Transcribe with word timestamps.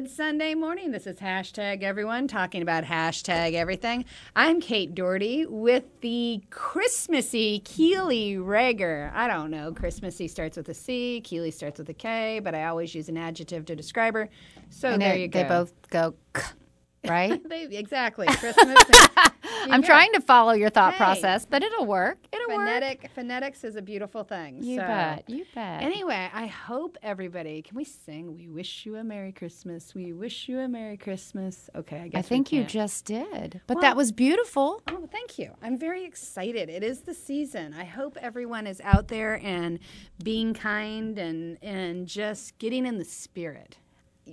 Good 0.00 0.10
Sunday 0.10 0.54
morning. 0.54 0.92
This 0.92 1.06
is 1.06 1.18
hashtag 1.18 1.82
everyone 1.82 2.26
talking 2.26 2.62
about 2.62 2.84
hashtag 2.84 3.52
everything. 3.52 4.06
I'm 4.34 4.58
Kate 4.58 4.94
Doherty 4.94 5.44
with 5.44 5.84
the 6.00 6.40
Christmassy 6.48 7.58
Keeley 7.58 8.36
Rager. 8.36 9.12
I 9.12 9.28
don't 9.28 9.50
know. 9.50 9.74
Christmassy 9.74 10.26
starts 10.26 10.56
with 10.56 10.70
a 10.70 10.74
C, 10.74 11.20
Keeley 11.22 11.50
starts 11.50 11.78
with 11.78 11.90
a 11.90 11.92
K, 11.92 12.40
but 12.42 12.54
I 12.54 12.64
always 12.64 12.94
use 12.94 13.10
an 13.10 13.18
adjective 13.18 13.66
to 13.66 13.76
describe 13.76 14.14
her. 14.14 14.30
So 14.70 14.88
And 14.88 15.02
there 15.02 15.18
you 15.18 15.28
go. 15.28 15.42
They 15.42 15.46
both 15.46 15.74
go, 15.90 16.14
right? 17.08 17.40
They- 17.48 17.64
exactly. 17.76 18.26
Christmas. 18.26 18.78
and- 18.88 19.32
I'm 19.72 19.80
go. 19.82 19.86
trying 19.88 20.12
to 20.14 20.20
follow 20.22 20.52
your 20.52 20.70
thought 20.70 20.92
Hey. 20.94 20.98
process, 20.98 21.44
but 21.44 21.62
it'll 21.62 21.84
work. 21.84 22.18
It'll 22.32 22.48
work. 22.56 22.58
Phonetic, 22.66 23.10
phonetics 23.14 23.62
is 23.64 23.76
a 23.76 23.82
beautiful 23.82 24.24
thing. 24.24 24.62
You 24.62 24.76
so. 24.78 24.86
bet. 24.86 25.24
You 25.28 25.44
bet. 25.54 25.82
Anyway, 25.82 26.30
I 26.32 26.46
hope 26.46 26.96
everybody 27.02 27.60
can 27.62 27.76
we 27.76 27.84
sing 27.84 28.34
"We 28.34 28.48
Wish 28.48 28.86
You 28.86 28.96
a 28.96 29.04
Merry 29.04 29.32
Christmas." 29.32 29.94
We 29.94 30.12
wish 30.14 30.48
you 30.48 30.60
a 30.60 30.68
Merry 30.68 30.96
Christmas. 30.96 31.68
Okay, 31.76 32.00
I 32.00 32.08
guess 32.08 32.18
I 32.18 32.22
think 32.22 32.52
you 32.52 32.64
just 32.64 33.04
did, 33.04 33.60
but 33.66 33.76
Well- 33.76 33.82
that 33.82 33.96
was 33.96 34.12
beautiful. 34.12 34.82
Oh, 34.88 35.06
thank 35.12 35.38
you. 35.38 35.52
I'm 35.62 35.78
very 35.78 36.04
excited. 36.04 36.68
It 36.70 36.82
is 36.82 37.02
the 37.02 37.14
season. 37.14 37.74
I 37.74 37.84
hope 37.84 38.16
everyone 38.20 38.66
is 38.66 38.80
out 38.82 39.08
there 39.08 39.40
and 39.44 39.78
being 40.22 40.54
kind 40.54 41.18
and 41.18 41.58
and 41.62 42.06
just 42.06 42.56
getting 42.58 42.86
in 42.86 42.98
the 42.98 43.04
spirit. 43.04 43.76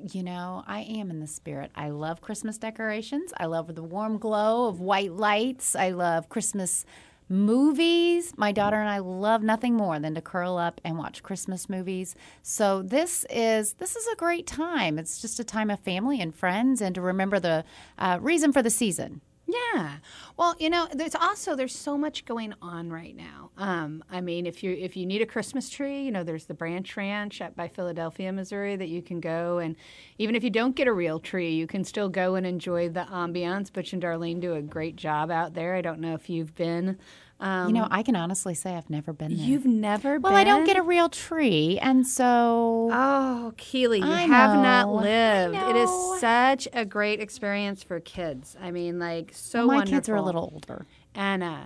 You 0.05 0.23
know, 0.23 0.63
I 0.67 0.81
am 0.81 1.09
in 1.09 1.19
the 1.19 1.27
spirit. 1.27 1.71
I 1.75 1.89
love 1.89 2.21
Christmas 2.21 2.57
decorations. 2.57 3.33
I 3.37 3.45
love 3.45 3.73
the 3.73 3.83
warm 3.83 4.17
glow 4.17 4.67
of 4.67 4.79
white 4.79 5.13
lights. 5.13 5.75
I 5.75 5.89
love 5.89 6.29
Christmas 6.29 6.85
movies. 7.29 8.33
My 8.37 8.51
daughter 8.51 8.77
and 8.77 8.89
I 8.89 8.99
love 8.99 9.43
nothing 9.43 9.73
more 9.73 9.99
than 9.99 10.15
to 10.15 10.21
curl 10.21 10.57
up 10.57 10.79
and 10.83 10.97
watch 10.97 11.23
Christmas 11.23 11.67
movies. 11.67 12.15
So 12.41 12.81
this 12.81 13.25
is 13.29 13.73
this 13.73 13.95
is 13.95 14.07
a 14.07 14.15
great 14.15 14.47
time. 14.47 14.97
It's 14.99 15.19
just 15.21 15.39
a 15.39 15.43
time 15.43 15.69
of 15.69 15.79
family 15.79 16.21
and 16.21 16.33
friends 16.33 16.81
and 16.81 16.95
to 16.95 17.01
remember 17.01 17.39
the 17.39 17.65
uh, 17.97 18.19
reason 18.21 18.53
for 18.53 18.61
the 18.61 18.69
season. 18.69 19.21
Yeah. 19.49 19.99
Well, 20.35 20.55
you 20.59 20.69
know, 20.69 20.89
there's 20.93 21.15
also 21.15 21.55
there's 21.55 21.73
so 21.75 21.97
much 21.97 22.25
going 22.25 22.53
on 22.61 22.89
right 22.89 23.15
now. 23.15 23.51
Um, 23.57 24.03
I 24.11 24.19
mean, 24.19 24.45
if 24.45 24.61
you 24.61 24.71
if 24.73 24.97
you 24.97 25.05
need 25.05 25.21
a 25.21 25.25
Christmas 25.25 25.69
tree, 25.69 26.01
you 26.03 26.11
know, 26.11 26.23
there's 26.23 26.45
the 26.45 26.53
Branch 26.53 26.97
Ranch 26.97 27.39
up 27.41 27.55
by 27.55 27.69
Philadelphia, 27.69 28.33
Missouri, 28.33 28.75
that 28.75 28.89
you 28.89 29.01
can 29.01 29.21
go 29.21 29.59
and 29.59 29.77
even 30.17 30.35
if 30.35 30.43
you 30.43 30.49
don't 30.49 30.75
get 30.75 30.87
a 30.87 30.93
real 30.93 31.19
tree, 31.19 31.51
you 31.51 31.65
can 31.65 31.85
still 31.85 32.09
go 32.09 32.35
and 32.35 32.45
enjoy 32.45 32.89
the 32.89 33.05
ambiance. 33.05 33.71
Butch 33.71 33.93
and 33.93 34.03
Darlene 34.03 34.41
do 34.41 34.53
a 34.53 34.61
great 34.61 34.97
job 34.97 35.31
out 35.31 35.53
there. 35.53 35.75
I 35.75 35.81
don't 35.81 36.01
know 36.01 36.13
if 36.13 36.29
you've 36.29 36.53
been. 36.55 36.97
Um, 37.39 37.67
You 37.67 37.73
know, 37.75 37.87
I 37.91 38.01
can 38.03 38.15
honestly 38.15 38.53
say 38.55 38.73
I've 38.75 38.89
never 38.89 39.13
been 39.13 39.35
there. 39.37 39.45
you've 39.45 39.65
never. 39.65 40.19
well, 40.19 40.33
I 40.35 40.43
don't 40.43 40.65
get 40.65 40.75
a 40.77 40.81
real 40.81 41.07
tree, 41.09 41.77
and 41.81 42.05
so 42.07 42.89
Oh, 42.91 43.53
Keely, 43.57 43.99
you 43.99 44.05
I 44.11 44.21
have 44.21 44.55
not 44.55 44.87
know. 44.87 44.97
I 44.97 45.01
lived. 45.47 45.55
It 45.69 45.75
is 45.75 46.19
such 46.19 46.67
a 46.73 46.83
great 46.83 47.19
experience 47.19 47.83
for 47.83 47.99
kids. 47.99 48.55
I 48.59 48.71
mean, 48.71 48.97
like 48.99 49.31
so 49.33 49.65
my 49.67 49.75
wonderful. 49.75 49.97
kids 49.97 50.09
are 50.09 50.15
a 50.15 50.21
little 50.21 50.49
older. 50.51 50.85
And 51.13 51.43
uh, 51.43 51.63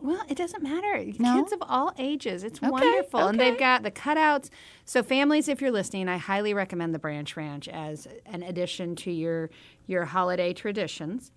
well, 0.00 0.24
it 0.28 0.36
doesn't 0.36 0.64
matter. 0.64 1.04
No? 1.20 1.36
Kids 1.40 1.52
of 1.52 1.62
all 1.62 1.92
ages. 1.98 2.42
It's 2.42 2.58
Okay, 2.58 2.68
wonderful. 2.68 3.20
And 3.28 3.38
they've 3.38 3.56
got 3.58 3.84
the 3.84 3.92
cutouts. 3.92 4.50
So 4.84 5.00
families, 5.04 5.46
if 5.46 5.60
you're 5.60 5.70
listening, 5.70 6.08
I 6.08 6.16
highly 6.16 6.52
recommend 6.52 6.92
the 6.92 6.98
Branch 6.98 7.36
Ranch 7.36 7.68
as 7.68 8.08
an 8.26 8.42
addition 8.42 8.96
to 8.96 9.12
your 9.12 9.50
your 9.86 10.06
holiday 10.06 10.52
traditions. 10.52 11.30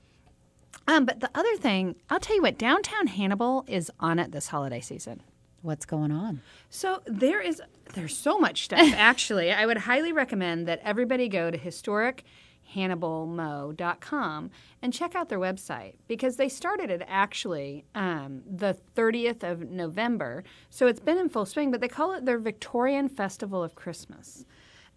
Um, 0.88 1.06
but 1.06 1.20
the 1.20 1.30
other 1.34 1.56
thing, 1.58 1.95
I'll 2.09 2.20
tell 2.20 2.36
you 2.36 2.42
what, 2.42 2.58
downtown 2.58 3.08
Hannibal 3.08 3.64
is 3.68 3.92
on 4.00 4.20
it 4.20 4.31
this 4.31 4.48
holiday 4.48 4.82
season. 4.82 5.22
What's 5.62 5.86
going 5.86 6.12
on? 6.12 6.42
So 6.70 7.02
there 7.06 7.42
is 7.42 7.62
there's 7.94 8.16
so 8.16 8.38
much 8.38 8.66
stuff 8.66 8.80
actually. 8.95 9.52
I 9.52 9.66
would 9.66 9.80
highly 9.80 10.11
recommend 10.11 10.67
that 10.67 10.80
everybody 10.83 11.27
go 11.27 11.49
to 11.49 11.58
historichannibalmo.com 11.58 14.52
and 14.83 14.94
check 14.94 15.16
out 15.16 15.30
their 15.30 15.39
website 15.39 15.95
because 16.08 16.36
they 16.36 16.49
started 16.49 16.92
it 16.92 17.02
actually 17.08 17.83
um, 17.95 18.44
the 18.45 18.78
30th 18.95 19.42
of 19.42 19.72
November. 19.72 20.44
So 20.70 20.86
it's 20.86 20.99
been 20.99 21.17
in 21.17 21.30
full 21.30 21.48
swing, 21.48 21.72
but 21.72 21.82
they 21.82 21.88
call 21.88 22.14
it 22.14 22.26
their 22.26 22.38
Victorian 22.38 23.10
Festival 23.10 23.64
of 23.64 23.73
Christmas. 23.73 24.45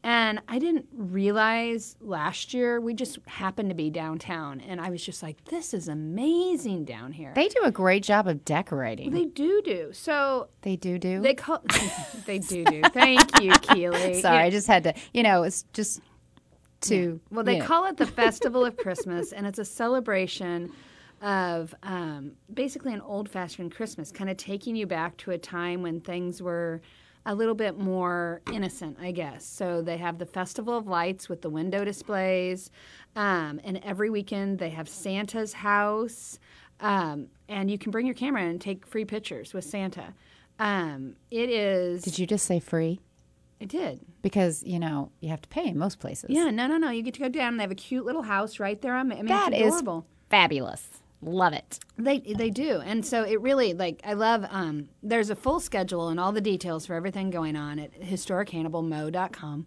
And 0.04 0.40
I 0.48 0.58
didn't 0.60 0.86
realize 0.94 1.96
last 2.00 2.54
year 2.54 2.80
we 2.80 2.94
just 2.94 3.18
happened 3.26 3.68
to 3.70 3.74
be 3.74 3.90
downtown 3.90 4.60
and 4.60 4.80
I 4.80 4.90
was 4.90 5.04
just 5.04 5.22
like 5.22 5.44
this 5.46 5.74
is 5.74 5.88
amazing 5.88 6.84
down 6.84 7.12
here. 7.12 7.32
They 7.34 7.48
do 7.48 7.60
a 7.64 7.70
great 7.72 8.04
job 8.04 8.28
of 8.28 8.44
decorating. 8.44 9.10
they 9.12 9.24
do 9.24 9.60
do. 9.62 9.90
So 9.92 10.48
They 10.62 10.76
do 10.76 10.98
do. 10.98 11.20
they 11.20 11.34
call 11.34 11.62
they 12.26 12.38
do 12.38 12.64
do. 12.64 12.82
Thank 12.92 13.42
you, 13.42 13.52
Keely. 13.52 14.14
Sorry, 14.20 14.38
You- 14.38 14.44
I 14.44 14.50
just 14.50 14.66
had 14.68 14.84
to. 14.84 14.94
You 15.12 15.24
know, 15.24 15.42
it's 15.42 15.64
just 15.72 16.00
to. 16.82 17.20
well, 17.30 17.44
they 17.44 17.58
know. 17.58 17.66
call 17.66 17.86
it 17.86 17.96
the 17.96 18.06
Festival 18.22 18.64
of 18.64 18.76
Christmas, 18.76 19.32
and 19.32 19.46
it's 19.48 19.58
a 19.58 19.64
celebration 19.64 20.72
of 21.20 21.74
um, 21.82 22.30
basically 22.54 22.92
an 22.94 23.00
old-fashioned 23.00 23.74
Christmas, 23.74 24.12
kind 24.12 24.30
of 24.30 24.36
taking 24.36 24.76
you 24.76 24.86
back 24.86 25.16
to 25.16 25.32
a 25.32 25.38
time 25.38 25.82
when 25.82 26.00
things 26.00 26.40
were 26.40 26.80
a 27.28 27.34
little 27.34 27.54
bit 27.54 27.78
more 27.78 28.40
innocent, 28.52 28.96
I 29.00 29.12
guess. 29.12 29.44
So 29.44 29.82
they 29.82 29.98
have 29.98 30.18
the 30.18 30.24
Festival 30.26 30.76
of 30.76 30.86
Lights 30.86 31.28
with 31.28 31.42
the 31.42 31.50
window 31.50 31.84
displays, 31.84 32.70
um, 33.14 33.60
and 33.64 33.78
every 33.84 34.08
weekend 34.08 34.58
they 34.58 34.70
have 34.70 34.88
Santa's 34.88 35.52
house, 35.52 36.38
um, 36.80 37.28
and 37.48 37.70
you 37.70 37.76
can 37.78 37.92
bring 37.92 38.06
your 38.06 38.14
camera 38.14 38.42
and 38.42 38.58
take 38.58 38.86
free 38.86 39.04
pictures 39.04 39.52
with 39.52 39.64
Santa. 39.64 40.14
Um, 40.58 41.16
it 41.30 41.50
is. 41.50 42.02
Did 42.02 42.18
you 42.18 42.26
just 42.26 42.46
say 42.46 42.60
free? 42.60 42.98
I 43.60 43.66
did. 43.66 44.00
Because 44.22 44.62
you 44.64 44.78
know 44.78 45.10
you 45.20 45.28
have 45.28 45.42
to 45.42 45.48
pay 45.48 45.66
in 45.66 45.76
most 45.78 45.98
places. 46.00 46.30
Yeah, 46.30 46.48
no, 46.50 46.66
no, 46.66 46.78
no. 46.78 46.90
You 46.90 47.02
get 47.02 47.14
to 47.14 47.20
go 47.20 47.28
down. 47.28 47.58
They 47.58 47.62
have 47.62 47.70
a 47.70 47.74
cute 47.76 48.06
little 48.06 48.22
house 48.22 48.58
right 48.58 48.80
there. 48.80 48.94
on 48.94 49.12
I 49.12 49.16
mean, 49.16 49.26
that 49.26 49.52
it's 49.52 49.60
is 49.62 49.80
adorable. 49.80 50.06
fabulous. 50.30 50.88
Love 51.20 51.52
it. 51.52 51.80
They 51.96 52.20
they 52.20 52.50
do, 52.50 52.80
and 52.84 53.04
so 53.04 53.24
it 53.24 53.40
really 53.40 53.74
like 53.74 54.00
I 54.04 54.12
love. 54.12 54.46
Um, 54.50 54.88
there's 55.02 55.30
a 55.30 55.36
full 55.36 55.58
schedule 55.58 56.08
and 56.08 56.20
all 56.20 56.30
the 56.30 56.40
details 56.40 56.86
for 56.86 56.94
everything 56.94 57.30
going 57.30 57.56
on 57.56 57.80
at 57.80 58.00
historichannibalmo.com. 58.00 59.66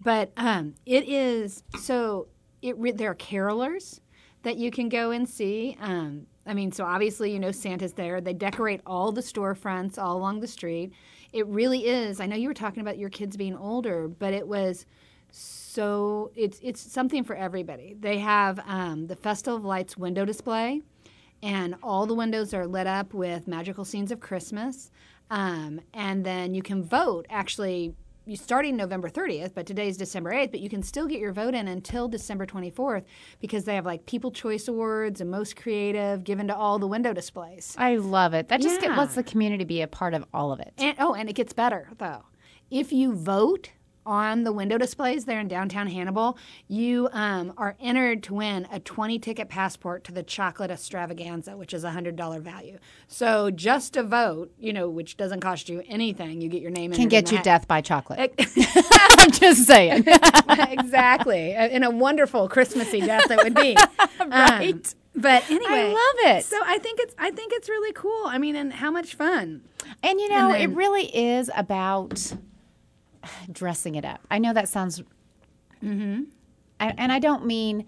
But 0.00 0.30
um, 0.36 0.74
it 0.86 1.08
is 1.08 1.64
so 1.80 2.28
it 2.62 2.78
re- 2.78 2.92
there 2.92 3.10
are 3.10 3.16
carolers 3.16 3.98
that 4.44 4.56
you 4.56 4.70
can 4.70 4.88
go 4.88 5.10
and 5.10 5.28
see. 5.28 5.76
Um, 5.80 6.26
I 6.46 6.54
mean, 6.54 6.70
so 6.70 6.84
obviously 6.84 7.32
you 7.32 7.40
know 7.40 7.50
Santa's 7.50 7.94
there. 7.94 8.20
They 8.20 8.34
decorate 8.34 8.80
all 8.86 9.10
the 9.10 9.20
storefronts 9.20 9.98
all 9.98 10.16
along 10.16 10.40
the 10.40 10.46
street. 10.46 10.92
It 11.32 11.44
really 11.48 11.86
is. 11.86 12.20
I 12.20 12.26
know 12.26 12.36
you 12.36 12.46
were 12.46 12.54
talking 12.54 12.82
about 12.82 12.98
your 12.98 13.10
kids 13.10 13.36
being 13.36 13.56
older, 13.56 14.06
but 14.06 14.32
it 14.32 14.46
was 14.46 14.86
so 15.32 15.63
it's 15.78 16.58
it's 16.62 16.80
something 16.80 17.24
for 17.24 17.34
everybody. 17.36 17.96
They 17.98 18.18
have 18.18 18.60
um, 18.66 19.06
the 19.06 19.16
Festival 19.16 19.56
of 19.58 19.64
Lights 19.64 19.96
window 19.96 20.24
display, 20.24 20.82
and 21.42 21.74
all 21.82 22.06
the 22.06 22.14
windows 22.14 22.54
are 22.54 22.66
lit 22.66 22.86
up 22.86 23.12
with 23.14 23.46
magical 23.48 23.84
scenes 23.84 24.10
of 24.12 24.20
Christmas. 24.20 24.90
Um, 25.30 25.80
and 25.92 26.24
then 26.24 26.54
you 26.54 26.62
can 26.62 26.82
vote. 26.84 27.26
Actually, 27.30 27.94
you 28.26 28.36
starting 28.36 28.76
November 28.76 29.08
30th, 29.10 29.52
but 29.54 29.66
today's 29.66 29.96
December 29.96 30.32
8th. 30.32 30.50
But 30.50 30.60
you 30.60 30.68
can 30.68 30.82
still 30.82 31.06
get 31.06 31.18
your 31.18 31.32
vote 31.32 31.54
in 31.54 31.66
until 31.68 32.08
December 32.08 32.46
24th 32.46 33.04
because 33.40 33.64
they 33.64 33.74
have 33.74 33.84
like 33.86 34.06
People 34.06 34.30
Choice 34.30 34.68
Awards 34.68 35.20
and 35.20 35.30
Most 35.30 35.56
Creative 35.56 36.22
given 36.24 36.48
to 36.48 36.56
all 36.56 36.78
the 36.78 36.86
window 36.86 37.12
displays. 37.12 37.74
I 37.78 37.96
love 37.96 38.32
it. 38.34 38.48
That 38.48 38.60
just 38.60 38.80
Yeah. 38.82 38.96
lets 38.96 39.14
the 39.14 39.22
community 39.22 39.64
be 39.64 39.82
a 39.82 39.86
part 39.88 40.14
of 40.14 40.24
all 40.32 40.52
of 40.52 40.60
it. 40.60 40.72
And 40.78 40.96
oh, 40.98 41.14
and 41.14 41.28
it 41.28 41.34
gets 41.34 41.52
better 41.52 41.88
though. 41.98 42.24
If 42.70 42.92
you 42.92 43.14
vote 43.14 43.72
on 44.06 44.44
the 44.44 44.52
window 44.52 44.78
displays 44.78 45.24
there 45.24 45.40
in 45.40 45.48
downtown 45.48 45.86
Hannibal, 45.86 46.38
you 46.68 47.08
um, 47.12 47.52
are 47.56 47.76
entered 47.80 48.22
to 48.24 48.34
win 48.34 48.66
a 48.70 48.80
20 48.80 49.18
ticket 49.18 49.48
passport 49.48 50.04
to 50.04 50.12
the 50.12 50.22
chocolate 50.22 50.70
extravaganza, 50.70 51.56
which 51.56 51.72
is 51.74 51.84
a 51.84 51.90
hundred 51.90 52.16
dollar 52.16 52.40
value. 52.40 52.78
So 53.08 53.50
just 53.50 53.94
to 53.94 54.02
vote, 54.02 54.52
you 54.58 54.72
know, 54.72 54.88
which 54.88 55.16
doesn't 55.16 55.40
cost 55.40 55.68
you 55.68 55.82
anything, 55.88 56.40
you 56.40 56.48
get 56.48 56.62
your 56.62 56.70
name. 56.70 56.92
Can 56.92 57.08
get 57.08 57.30
you 57.30 57.38
that. 57.38 57.44
death 57.44 57.68
by 57.68 57.80
chocolate. 57.80 58.34
I'm 59.18 59.30
just 59.30 59.66
saying. 59.66 60.04
exactly, 60.48 61.52
in 61.52 61.82
a 61.82 61.90
wonderful 61.90 62.48
Christmassy 62.48 63.00
death 63.00 63.28
that 63.28 63.42
would 63.42 63.54
be. 63.54 63.76
Right. 64.26 64.74
Um, 64.74 64.82
but 65.14 65.48
anyway, 65.50 65.66
I 65.70 65.84
love 65.88 66.36
it. 66.36 66.44
So 66.44 66.58
I 66.64 66.78
think 66.78 66.98
it's 67.00 67.14
I 67.18 67.30
think 67.30 67.52
it's 67.54 67.68
really 67.68 67.92
cool. 67.92 68.26
I 68.26 68.38
mean, 68.38 68.56
and 68.56 68.72
how 68.72 68.90
much 68.90 69.14
fun. 69.14 69.62
And 70.02 70.20
you 70.20 70.28
know, 70.28 70.50
And 70.50 70.62
it 70.62 70.74
really 70.74 71.04
is 71.14 71.50
about 71.54 72.32
dressing 73.50 73.94
it 73.94 74.04
up. 74.04 74.20
I 74.30 74.38
know 74.38 74.52
that 74.52 74.68
sounds, 74.68 75.02
mm-hmm. 75.82 76.24
and, 76.80 76.94
and 76.98 77.12
I 77.12 77.18
don't 77.18 77.46
mean. 77.46 77.86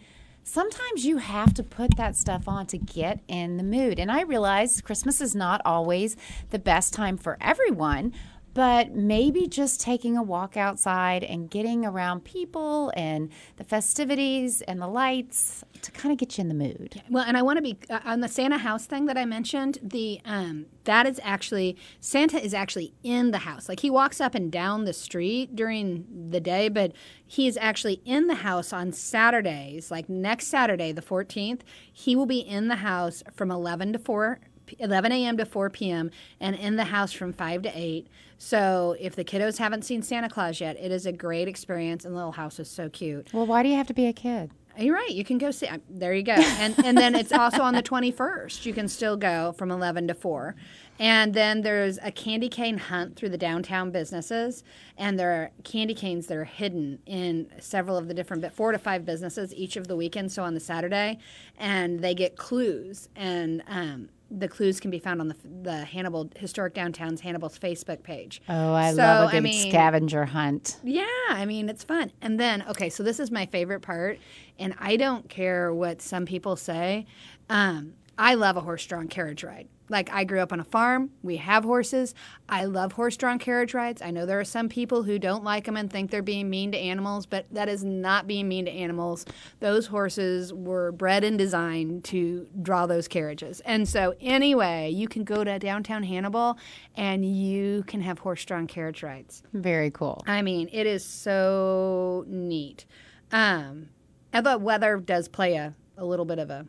Sometimes 0.48 1.04
you 1.04 1.16
have 1.16 1.54
to 1.54 1.64
put 1.64 1.96
that 1.96 2.14
stuff 2.14 2.46
on 2.46 2.66
to 2.66 2.78
get 2.78 3.18
in 3.26 3.56
the 3.56 3.64
mood. 3.64 3.98
And 3.98 4.12
I 4.12 4.20
realize 4.20 4.80
Christmas 4.80 5.20
is 5.20 5.34
not 5.34 5.60
always 5.64 6.16
the 6.50 6.60
best 6.60 6.94
time 6.94 7.16
for 7.16 7.36
everyone, 7.40 8.12
but 8.56 8.94
maybe 8.94 9.47
just 9.47 9.82
taking 9.82 10.17
a 10.17 10.23
walk 10.23 10.56
outside 10.56 11.23
and 11.23 11.50
getting 11.50 11.85
around 11.85 12.25
people 12.25 12.91
and 12.97 13.31
the 13.58 13.64
festivities 13.64 14.62
and 14.62 14.81
the 14.81 14.88
lights 14.88 15.62
to 15.82 15.93
kind 15.93 16.11
of 16.11 16.17
get 16.17 16.38
you 16.38 16.41
in 16.41 16.49
the 16.49 16.55
mood. 16.55 17.03
Well, 17.11 17.23
and 17.23 17.37
I 17.37 17.43
want 17.43 17.58
to 17.58 17.62
be 17.62 17.76
uh, 17.91 18.00
on 18.06 18.20
the 18.20 18.29
Santa 18.29 18.56
house 18.56 18.87
thing 18.87 19.05
that 19.06 19.19
I 19.19 19.26
mentioned. 19.26 19.79
The 19.82 20.23
um, 20.25 20.64
that 20.85 21.06
is 21.06 21.20
actually 21.23 21.76
Santa 22.00 22.43
is 22.43 22.55
actually 22.55 22.94
in 23.03 23.31
the 23.31 23.41
house. 23.41 23.69
Like 23.69 23.81
he 23.81 23.91
walks 23.91 24.23
up 24.23 24.35
and 24.35 24.50
down 24.50 24.87
the 24.87 24.94
street 24.94 25.55
during 25.55 26.06
the 26.31 26.41
day, 26.41 26.70
but 26.70 26.93
he 27.26 27.47
is 27.47 27.58
actually 27.61 28.00
in 28.06 28.26
the 28.26 28.37
house 28.37 28.73
on 28.73 28.91
Saturdays. 28.91 29.91
Like 29.91 30.08
next 30.08 30.47
Saturday, 30.47 30.93
the 30.93 31.03
fourteenth, 31.03 31.62
he 31.93 32.17
will 32.17 32.25
be 32.25 32.38
in 32.38 32.69
the 32.69 32.76
house 32.76 33.23
from 33.35 33.50
eleven 33.50 33.93
to 33.93 33.99
four 33.99 34.41
11 34.79 35.12
a.m. 35.12 35.37
to 35.37 35.47
4 35.47 35.70
p.m. 35.70 36.11
and 36.41 36.56
in 36.56 36.76
the 36.76 36.87
house 36.87 37.12
from 37.12 37.32
5 37.32 37.62
to 37.62 37.73
8. 37.73 38.08
So 38.38 38.96
if 39.00 39.16
the 39.16 39.24
kiddos 39.24 39.58
haven't 39.58 39.82
seen 39.84 40.02
Santa 40.02 40.28
Claus 40.28 40.60
yet, 40.60 40.76
it 40.78 40.92
is 40.92 41.06
a 41.06 41.12
great 41.12 41.48
experience, 41.48 42.04
and 42.04 42.12
the 42.12 42.16
little 42.16 42.32
house 42.32 42.58
is 42.58 42.70
so 42.70 42.88
cute. 42.88 43.32
Well, 43.32 43.46
why 43.46 43.62
do 43.62 43.68
you 43.68 43.76
have 43.76 43.86
to 43.88 43.94
be 43.94 44.06
a 44.06 44.12
kid? 44.12 44.50
You're 44.78 44.94
right. 44.94 45.08
You 45.10 45.24
can 45.24 45.38
go 45.38 45.50
see. 45.52 45.66
uh, 45.68 45.78
There 45.88 46.12
you 46.12 46.22
go. 46.22 46.34
And 46.34 46.74
and 46.84 46.98
then 46.98 47.14
it's 47.14 47.32
also 47.32 47.62
on 47.62 47.72
the 47.72 47.82
21st. 47.82 48.66
You 48.66 48.74
can 48.74 48.88
still 48.88 49.16
go 49.16 49.52
from 49.52 49.70
11 49.70 50.08
to 50.08 50.14
4. 50.14 50.54
And 50.98 51.32
then 51.32 51.62
there's 51.62 51.98
a 52.02 52.10
candy 52.10 52.50
cane 52.50 52.76
hunt 52.76 53.16
through 53.16 53.30
the 53.30 53.38
downtown 53.38 53.90
businesses, 53.90 54.64
and 54.98 55.18
there 55.18 55.30
are 55.32 55.50
candy 55.64 55.94
canes 55.94 56.26
that 56.26 56.36
are 56.36 56.44
hidden 56.44 56.98
in 57.06 57.48
several 57.58 57.96
of 57.98 58.08
the 58.08 58.14
different, 58.14 58.42
but 58.42 58.52
four 58.52 58.72
to 58.72 58.78
five 58.78 59.04
businesses 59.06 59.54
each 59.54 59.76
of 59.76 59.88
the 59.88 59.96
weekends. 59.96 60.34
So 60.34 60.42
on 60.42 60.52
the 60.52 60.60
Saturday, 60.60 61.18
and 61.58 62.00
they 62.00 62.14
get 62.14 62.36
clues, 62.36 63.08
and 63.16 63.62
um, 63.68 64.08
the 64.31 64.49
clues 64.49 64.81
can 64.81 64.90
be 64.90 64.99
found 64.99 65.20
on 65.20 65.28
the 65.28 65.37
the 65.62 65.84
Hannibal 65.84 66.31
Historic 66.37 66.75
Downtown's 66.75 67.20
Hannibal's 67.20 67.58
Facebook 67.58 68.02
page. 68.02 68.43
Oh, 68.49 68.73
I 68.73 68.90
So, 68.93 68.96
love 68.99 69.28
a 69.28 69.32
good 69.32 69.43
mean- 69.43 69.69
scavenger 69.70 70.25
hunt. 70.26 70.78
Yeah, 70.84 71.06
I 71.28 71.44
mean, 71.46 71.69
it's 71.69 71.84
fun. 71.84 72.12
And 72.20 72.38
then, 72.40 72.64
okay, 72.69 72.88
so 72.90 73.02
this 73.02 73.19
is 73.20 73.31
my 73.31 73.46
favorite 73.46 73.81
part, 73.81 74.19
and 74.58 74.75
I 74.78 74.96
don't 74.96 75.28
care 75.28 75.73
what 75.75 76.00
some 76.02 76.26
people 76.26 76.56
say. 76.56 77.06
Um, 77.50 77.94
I 78.19 78.34
love 78.34 78.56
a 78.56 78.61
horse 78.61 78.84
drawn 78.87 79.08
carriage 79.08 79.44
ride. 79.44 79.69
Like, 79.88 80.12
I 80.12 80.24
grew 80.24 80.40
up 80.40 80.52
on 80.52 80.60
a 80.60 80.64
farm, 80.64 81.10
we 81.22 81.36
have 81.36 81.64
horses. 81.64 82.14
I 82.48 82.64
love 82.64 82.92
horse 82.92 83.16
drawn 83.16 83.38
carriage 83.38 83.74
rides. 83.74 84.02
I 84.02 84.10
know 84.10 84.26
there 84.26 84.40
are 84.40 84.44
some 84.44 84.68
people 84.68 85.04
who 85.04 85.18
don't 85.18 85.44
like 85.44 85.64
them 85.64 85.76
and 85.76 85.90
think 85.90 86.10
they're 86.10 86.22
being 86.22 86.50
mean 86.50 86.72
to 86.72 86.78
animals, 86.78 87.26
but 87.26 87.46
that 87.52 87.68
is 87.68 87.84
not 87.84 88.26
being 88.26 88.48
mean 88.48 88.64
to 88.64 88.70
animals. 88.70 89.24
Those 89.60 89.86
horses 89.86 90.52
were 90.52 90.92
bred 90.92 91.24
and 91.24 91.38
designed 91.38 92.04
to 92.04 92.48
draw 92.62 92.86
those 92.86 93.06
carriages. 93.06 93.60
And 93.60 93.88
so, 93.88 94.14
anyway, 94.20 94.90
you 94.90 95.08
can 95.08 95.24
go 95.24 95.44
to 95.44 95.58
downtown 95.58 96.02
Hannibal 96.02 96.58
and 96.96 97.24
you 97.24 97.84
can 97.86 98.00
have 98.00 98.18
horse 98.18 98.44
drawn 98.44 98.66
carriage 98.66 99.02
rides. 99.02 99.42
Very 99.52 99.90
cool. 99.90 100.22
I 100.26 100.42
mean, 100.42 100.68
it 100.72 100.86
is 100.86 101.04
so 101.04 102.24
neat. 102.26 102.86
Um, 103.30 103.90
the 104.32 104.58
weather 104.58 104.98
does 104.98 105.28
play 105.28 105.54
a, 105.54 105.74
a 105.96 106.04
little 106.04 106.24
bit 106.24 106.38
of 106.38 106.50
a, 106.50 106.66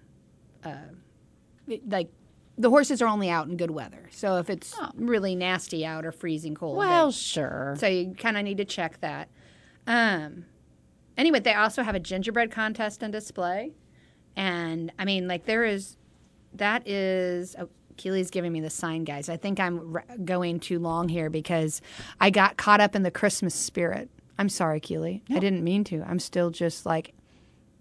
uh, 0.64 0.76
like, 1.88 2.10
the 2.58 2.70
horses 2.70 3.02
are 3.02 3.08
only 3.08 3.30
out 3.30 3.48
in 3.48 3.56
good 3.58 3.72
weather. 3.72 4.10
So 4.12 4.38
if 4.38 4.50
it's 4.50 4.74
really 4.96 5.36
nasty 5.36 5.86
out 5.86 6.06
or 6.06 6.12
freezing 6.12 6.56
cold, 6.56 6.76
they- 6.76 6.80
Well, 6.88 7.12
sure. 7.12 7.76
so 7.78 7.88
you 7.88 8.14
kind 8.16 8.36
of 8.38 8.44
need 8.44 8.58
to 8.58 8.66
check 8.66 9.00
that. 9.02 9.30
Um, 9.86 10.46
anyway, 11.18 11.40
they 11.40 11.54
also 11.54 11.84
have 11.84 11.96
a 11.96 12.00
gingerbread 12.00 12.52
contest 12.52 13.04
and 13.04 13.12
display, 13.14 13.74
and 14.36 14.92
I 15.00 15.06
mean, 15.06 15.28
like 15.28 15.46
there 15.46 15.64
is, 15.66 15.98
that 16.54 16.88
is. 16.88 17.56
Oh, 17.60 17.70
Keely's 17.98 18.30
giving 18.30 18.54
me 18.54 18.62
the 18.62 18.70
sign, 18.70 19.06
guys. 19.06 19.28
I 19.28 19.38
think 19.38 19.60
I'm 19.60 19.96
r- 19.96 20.06
going 20.24 20.60
too 20.60 20.78
long 20.78 21.10
here 21.10 21.32
because 21.32 21.82
I 22.22 22.30
got 22.30 22.56
caught 22.56 22.80
up 22.80 22.96
in 22.96 23.02
the 23.02 23.10
Christmas 23.10 23.56
spirit. 23.56 24.08
I'm 24.38 24.50
sorry, 24.50 24.80
Keely. 24.80 25.24
I 25.32 25.40
didn't 25.40 25.64
mean 25.64 25.84
to. 25.86 26.04
I'm 26.08 26.20
still 26.20 26.52
just 26.52 26.86
like, 26.86 27.16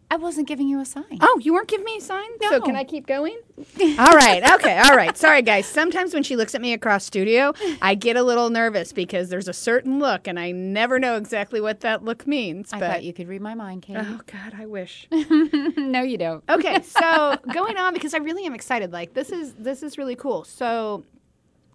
I 0.08 0.16
wasn't 0.16 0.46
giving 0.46 0.68
you 0.68 0.80
a 0.80 0.84
sign. 0.84 1.18
oh, 1.20 1.40
you 1.42 1.52
weren't 1.52 1.66
giving 1.68 1.84
me 1.84 1.96
a 1.96 2.00
sign? 2.00 2.28
No. 2.40 2.50
So 2.50 2.60
can 2.60 2.76
I 2.76 2.84
keep 2.84 3.06
going? 3.06 3.38
all 3.98 4.12
right. 4.12 4.40
Okay. 4.54 4.78
All 4.78 4.96
right. 4.96 5.16
Sorry, 5.16 5.42
guys. 5.42 5.66
Sometimes 5.66 6.14
when 6.14 6.22
she 6.22 6.36
looks 6.36 6.54
at 6.54 6.60
me 6.60 6.72
across 6.72 7.04
studio, 7.04 7.52
I 7.82 7.96
get 7.96 8.16
a 8.16 8.22
little 8.22 8.48
nervous 8.48 8.92
because 8.92 9.30
there's 9.30 9.48
a 9.48 9.52
certain 9.52 9.98
look, 9.98 10.28
and 10.28 10.38
I 10.38 10.52
never 10.52 11.00
know 11.00 11.16
exactly 11.16 11.60
what 11.60 11.80
that 11.80 12.04
look 12.04 12.26
means. 12.26 12.72
I 12.72 12.78
but 12.78 12.90
thought 12.90 13.02
you 13.04 13.12
could 13.12 13.26
read 13.26 13.40
my 13.42 13.54
mind, 13.54 13.82
Katie. 13.82 13.98
oh 14.00 14.20
God, 14.26 14.54
I 14.56 14.66
wish. 14.66 15.08
no, 15.10 16.02
you 16.02 16.18
don't. 16.18 16.44
okay. 16.48 16.82
So 16.86 17.36
going 17.52 17.76
on 17.76 17.92
because 17.92 18.14
I 18.14 18.18
really 18.18 18.46
am 18.46 18.54
excited. 18.54 18.92
Like 18.92 19.12
this 19.14 19.30
is 19.30 19.54
this 19.54 19.82
is 19.82 19.98
really 19.98 20.16
cool. 20.16 20.44
So 20.44 21.04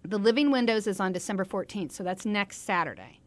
the 0.04 0.18
Living 0.18 0.50
Windows 0.50 0.86
is 0.86 1.00
on 1.00 1.12
December 1.12 1.44
14th, 1.44 1.92
so 1.92 2.02
that's 2.02 2.24
next 2.24 2.64
Saturday. 2.64 3.20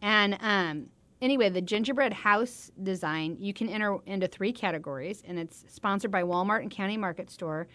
And 0.00 0.38
um, 0.40 0.86
anyway, 1.22 1.48
the 1.48 1.62
gingerbread 1.62 2.12
house 2.12 2.70
design 2.82 3.36
you 3.40 3.54
can 3.54 3.68
enter 3.68 3.96
into 4.04 4.26
three 4.26 4.52
categories, 4.52 5.22
and 5.26 5.38
it's 5.38 5.64
sponsored 5.68 6.10
by 6.10 6.22
Walmart 6.22 6.60
and 6.60 6.70
County 6.70 6.98
Market 6.98 7.30
Store. 7.30 7.68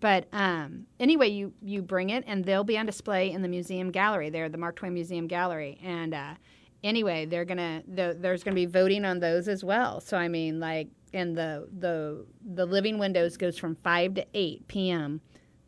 But 0.00 0.26
um, 0.32 0.86
anyway, 0.98 1.28
you 1.28 1.52
you 1.62 1.82
bring 1.82 2.10
it, 2.10 2.24
and 2.26 2.44
they'll 2.44 2.64
be 2.64 2.76
on 2.76 2.86
display 2.86 3.30
in 3.30 3.42
the 3.42 3.48
museum 3.48 3.90
gallery 3.90 4.30
there, 4.30 4.48
the 4.48 4.58
Mark 4.58 4.76
Twain 4.76 4.94
Museum 4.94 5.26
Gallery. 5.26 5.78
And 5.82 6.12
uh, 6.12 6.34
anyway, 6.82 7.26
they're 7.26 7.44
gonna 7.44 7.82
the, 7.86 8.16
there's 8.18 8.42
gonna 8.42 8.56
be 8.56 8.66
voting 8.66 9.04
on 9.04 9.20
those 9.20 9.48
as 9.48 9.62
well. 9.62 10.00
So 10.00 10.16
I 10.16 10.28
mean, 10.28 10.58
like, 10.60 10.88
and 11.12 11.36
the 11.36 11.68
the 11.78 12.26
the 12.54 12.66
Living 12.66 12.98
Windows 12.98 13.36
goes 13.36 13.56
from 13.56 13.76
five 13.76 14.14
to 14.14 14.26
eight 14.34 14.66
p.m. 14.68 15.20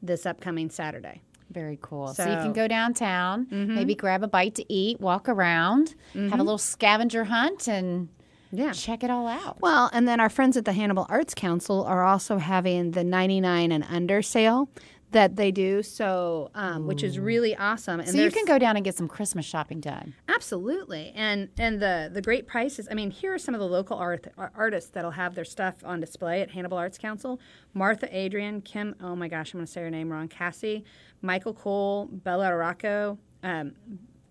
this 0.03 0.27
upcoming 0.27 0.71
Saturday. 0.71 1.23
Very 1.51 1.79
cool. 1.81 2.09
So, 2.09 2.15
So- 2.15 2.23
Mm-hmm. 2.25 2.37
you 2.39 2.43
can 2.45 2.53
go 2.53 2.69
downtown, 2.69 3.47
maybe 3.51 3.95
grab 3.95 4.23
a 4.23 4.29
bite 4.29 4.55
to 4.57 4.73
eat, 4.73 5.01
walk 5.01 5.29
around, 5.29 5.95
have 6.15 6.35
a 6.35 6.43
little 6.43 6.59
scavenger 6.59 7.25
hunt, 7.25 7.67
and 7.69 8.09
Yeah. 8.53 8.73
check 8.73 9.03
it 9.05 9.11
all 9.11 9.27
out. 9.27 9.61
Well, 9.61 9.91
and 9.93 10.07
then 10.09 10.21
our 10.21 10.29
friends 10.29 10.57
at 10.57 10.65
the 10.65 10.73
Hannibal 10.73 11.07
Arts 11.09 11.35
Council 11.35 11.85
are 11.85 12.05
also 12.05 12.39
having 12.39 12.93
the 12.93 13.05
99 13.05 13.73
and 13.73 13.85
under 13.91 14.21
sale 14.23 14.69
that 15.13 15.37
they 15.37 15.51
do, 15.51 15.83
so 15.83 16.51
um, 16.55 16.87
which 16.87 17.03
is 17.03 17.19
really 17.19 17.57
awesome. 17.57 18.01
And 18.01 18.09
So 18.09 18.19
you 18.19 18.31
can 18.31 18.45
go 18.45 18.59
down 18.59 18.77
and 18.77 18.85
get 18.85 18.95
some 18.95 19.09
Christmas 19.09 19.47
shopping 19.47 19.81
done. 19.81 20.15
Absolutely, 20.29 21.13
and 21.15 21.49
and 21.59 21.81
the 21.81 22.11
the 22.13 22.21
great 22.21 22.47
prices. 22.47 22.89
I 22.91 22.95
mean, 22.95 23.11
here 23.11 23.33
are 23.35 23.39
some 23.39 23.55
of 23.55 23.61
the 23.61 23.67
local 23.67 23.97
art, 23.97 24.27
artists 24.55 24.91
that'll 24.91 25.13
have 25.13 25.35
their 25.35 25.45
stuff 25.45 25.77
on 25.85 26.01
display 26.01 26.43
at 26.43 26.51
Hannibal 26.51 26.77
Arts 26.77 26.99
Council: 26.99 27.41
Martha 27.75 28.09
Adrian, 28.17 28.61
Kim. 28.61 28.95
Oh 29.01 29.17
my 29.17 29.29
gosh, 29.29 29.55
I'm 29.55 29.59
going 29.59 29.67
to 29.67 29.73
say 29.73 29.81
her 29.83 29.91
name 29.91 30.11
wrong. 30.11 30.29
Cassie, 30.29 30.85
Michael 31.23 31.55
Cole, 31.55 32.07
Bella 32.13 32.55
Rocco, 32.55 33.19
um, 33.43 33.73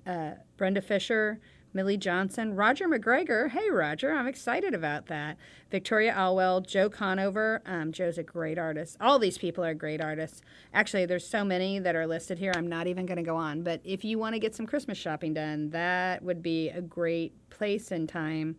uh, 0.05 0.31
Brenda 0.57 0.81
Fisher. 0.81 1.39
Millie 1.73 1.97
Johnson, 1.97 2.55
Roger 2.55 2.87
McGregor. 2.87 3.49
Hey, 3.49 3.69
Roger, 3.69 4.11
I'm 4.11 4.27
excited 4.27 4.73
about 4.73 5.07
that. 5.07 5.37
Victoria 5.69 6.13
Alwell, 6.15 6.61
Joe 6.61 6.89
Conover. 6.89 7.61
Um, 7.65 7.91
Joe's 7.91 8.17
a 8.17 8.23
great 8.23 8.57
artist. 8.57 8.97
All 8.99 9.19
these 9.19 9.37
people 9.37 9.63
are 9.63 9.73
great 9.73 10.01
artists. 10.01 10.41
Actually, 10.73 11.05
there's 11.05 11.27
so 11.27 11.43
many 11.43 11.79
that 11.79 11.95
are 11.95 12.07
listed 12.07 12.39
here. 12.39 12.53
I'm 12.55 12.67
not 12.67 12.87
even 12.87 13.05
going 13.05 13.17
to 13.17 13.23
go 13.23 13.35
on. 13.35 13.63
But 13.63 13.81
if 13.83 14.03
you 14.03 14.17
want 14.17 14.33
to 14.33 14.39
get 14.39 14.55
some 14.55 14.65
Christmas 14.65 14.97
shopping 14.97 15.33
done, 15.33 15.69
that 15.71 16.23
would 16.23 16.41
be 16.41 16.69
a 16.69 16.81
great 16.81 17.33
place 17.49 17.91
and 17.91 18.07
time 18.09 18.55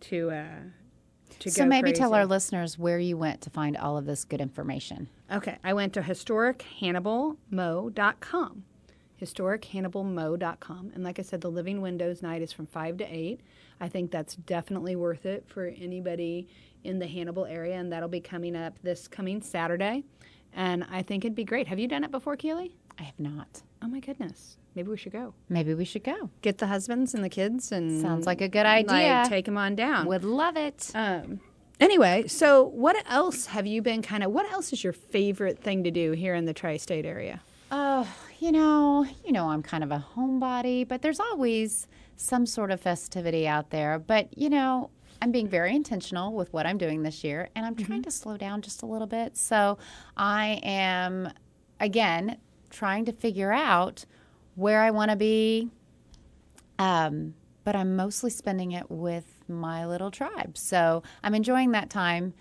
to 0.00 0.30
uh, 0.30 0.46
to 1.38 1.48
get 1.48 1.54
So 1.54 1.66
maybe 1.66 1.92
tell 1.92 2.14
our 2.14 2.26
listeners 2.26 2.78
where 2.78 2.98
you 2.98 3.16
went 3.16 3.40
to 3.42 3.50
find 3.50 3.76
all 3.76 3.96
of 3.96 4.06
this 4.06 4.24
good 4.24 4.40
information. 4.40 5.08
Okay, 5.30 5.58
I 5.64 5.72
went 5.72 5.92
to 5.94 6.02
historichannibalmo.com. 6.02 8.64
Historichannibalmo.com. 9.22 10.92
And 10.94 11.04
like 11.04 11.18
I 11.18 11.22
said, 11.22 11.40
the 11.40 11.50
Living 11.50 11.80
Windows 11.80 12.22
night 12.22 12.42
is 12.42 12.52
from 12.52 12.66
5 12.66 12.98
to 12.98 13.04
8. 13.04 13.40
I 13.80 13.88
think 13.88 14.10
that's 14.10 14.34
definitely 14.36 14.96
worth 14.96 15.26
it 15.26 15.44
for 15.48 15.66
anybody 15.66 16.48
in 16.84 16.98
the 16.98 17.06
Hannibal 17.06 17.44
area, 17.46 17.76
and 17.76 17.92
that'll 17.92 18.08
be 18.08 18.20
coming 18.20 18.56
up 18.56 18.78
this 18.82 19.06
coming 19.08 19.40
Saturday. 19.42 20.04
And 20.52 20.84
I 20.90 21.02
think 21.02 21.24
it'd 21.24 21.34
be 21.34 21.44
great. 21.44 21.68
Have 21.68 21.78
you 21.78 21.88
done 21.88 22.04
it 22.04 22.10
before, 22.10 22.36
Keely? 22.36 22.74
I 22.98 23.04
have 23.04 23.18
not. 23.18 23.62
Oh 23.82 23.88
my 23.88 24.00
goodness. 24.00 24.58
Maybe 24.74 24.88
we 24.88 24.96
should 24.96 25.12
go. 25.12 25.34
Maybe 25.48 25.74
we 25.74 25.84
should 25.84 26.04
go. 26.04 26.30
Get 26.42 26.58
the 26.58 26.66
husbands 26.66 27.14
and 27.14 27.22
the 27.24 27.28
kids 27.28 27.72
and 27.72 28.00
Sounds 28.00 28.26
like 28.26 28.40
a 28.40 28.48
good 28.48 28.66
idea. 28.66 29.20
like, 29.20 29.28
take 29.28 29.44
them 29.46 29.58
on 29.58 29.74
down. 29.74 30.06
Would 30.06 30.24
love 30.24 30.56
it. 30.56 30.90
Um, 30.94 31.40
anyway, 31.80 32.26
so 32.26 32.64
what 32.64 32.96
else 33.08 33.46
have 33.46 33.66
you 33.66 33.82
been 33.82 34.02
kind 34.02 34.22
of? 34.22 34.30
What 34.30 34.50
else 34.50 34.72
is 34.72 34.82
your 34.84 34.92
favorite 34.92 35.58
thing 35.58 35.84
to 35.84 35.90
do 35.90 36.12
here 36.12 36.34
in 36.34 36.44
the 36.46 36.54
tri-state 36.54 37.04
area? 37.04 37.42
Oh, 38.04 38.16
you 38.40 38.50
know, 38.50 39.06
you 39.24 39.30
know, 39.30 39.48
I'm 39.48 39.62
kind 39.62 39.84
of 39.84 39.92
a 39.92 40.04
homebody, 40.16 40.86
but 40.88 41.02
there's 41.02 41.20
always 41.20 41.86
some 42.16 42.46
sort 42.46 42.72
of 42.72 42.80
festivity 42.80 43.46
out 43.46 43.70
there. 43.70 44.00
But 44.00 44.36
you 44.36 44.50
know, 44.50 44.90
I'm 45.20 45.30
being 45.30 45.46
very 45.46 45.72
intentional 45.76 46.32
with 46.32 46.52
what 46.52 46.66
I'm 46.66 46.78
doing 46.78 47.04
this 47.04 47.22
year, 47.22 47.48
and 47.54 47.64
I'm 47.64 47.76
trying 47.76 48.02
to 48.02 48.10
slow 48.10 48.36
down 48.36 48.60
just 48.60 48.82
a 48.82 48.86
little 48.86 49.06
bit. 49.06 49.36
So 49.36 49.78
I 50.16 50.60
am, 50.64 51.32
again, 51.78 52.38
trying 52.70 53.04
to 53.04 53.12
figure 53.12 53.52
out 53.52 54.04
where 54.56 54.82
I 54.82 54.90
want 54.90 55.12
to 55.12 55.16
be. 55.16 55.68
Um, 56.80 57.34
but 57.62 57.76
I'm 57.76 57.94
mostly 57.94 58.30
spending 58.30 58.72
it 58.72 58.90
with 58.90 59.44
my 59.46 59.86
little 59.86 60.10
tribe. 60.10 60.58
So 60.58 61.04
I'm 61.22 61.36
enjoying 61.36 61.70
that 61.70 61.88
time. 61.88 62.34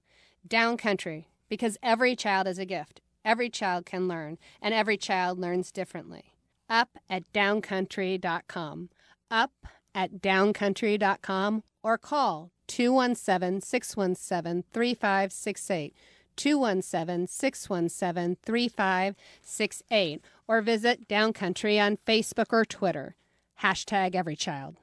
Down 0.47 0.77
country, 0.77 1.31
because 1.49 1.79
every 1.83 2.15
child 2.15 2.47
is 2.47 2.59
a 2.59 2.67
gift. 2.67 3.01
Every 3.25 3.49
child 3.49 3.87
can 3.87 4.07
learn, 4.07 4.37
and 4.61 4.75
every 4.75 4.99
child 4.99 5.39
learns 5.39 5.73
differently. 5.73 6.35
Up 6.69 6.91
at 7.09 7.23
downcountry.com. 7.33 8.91
Up 9.31 9.53
at 9.95 10.21
downcountry.com 10.21 11.63
or 11.83 11.97
call 11.97 12.51
217 12.67 13.61
617 13.61 14.65
3568. 14.73 15.95
217 16.37 17.27
617 17.27 18.37
3568 18.43 20.21
or 20.49 20.61
visit 20.61 21.09
Downcountry 21.09 21.81
on 21.85 21.99
Facebook 22.07 22.53
or 22.53 22.65
Twitter. 22.65 23.17
Hashtag 23.63 24.15
every 24.15 24.37
child. 24.37 24.77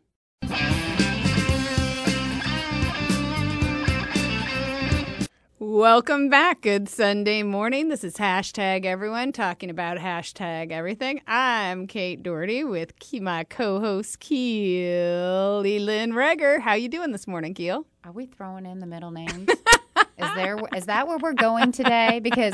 Welcome 5.71 6.27
back. 6.27 6.59
Good 6.59 6.89
Sunday 6.89 7.43
morning. 7.43 7.87
This 7.87 8.03
is 8.03 8.15
hashtag 8.15 8.83
everyone 8.83 9.31
talking 9.31 9.69
about 9.69 9.99
hashtag 9.99 10.69
everything. 10.69 11.21
I'm 11.25 11.87
Kate 11.87 12.21
Doherty 12.21 12.65
with 12.65 12.91
my 13.21 13.45
co-host 13.45 14.19
Keely 14.19 15.79
Lynn 15.79 16.13
Reger. 16.13 16.59
How 16.59 16.73
you 16.73 16.89
doing 16.89 17.13
this 17.13 17.25
morning, 17.25 17.53
Keel? 17.53 17.85
Are 18.03 18.11
we 18.11 18.25
throwing 18.25 18.65
in 18.65 18.79
the 18.79 18.85
middle 18.85 19.11
names? 19.11 19.49
is 20.17 20.29
there 20.35 20.59
is 20.75 20.85
that 20.85 21.07
where 21.07 21.17
we're 21.17 21.33
going 21.33 21.71
today? 21.71 22.19
Because 22.19 22.53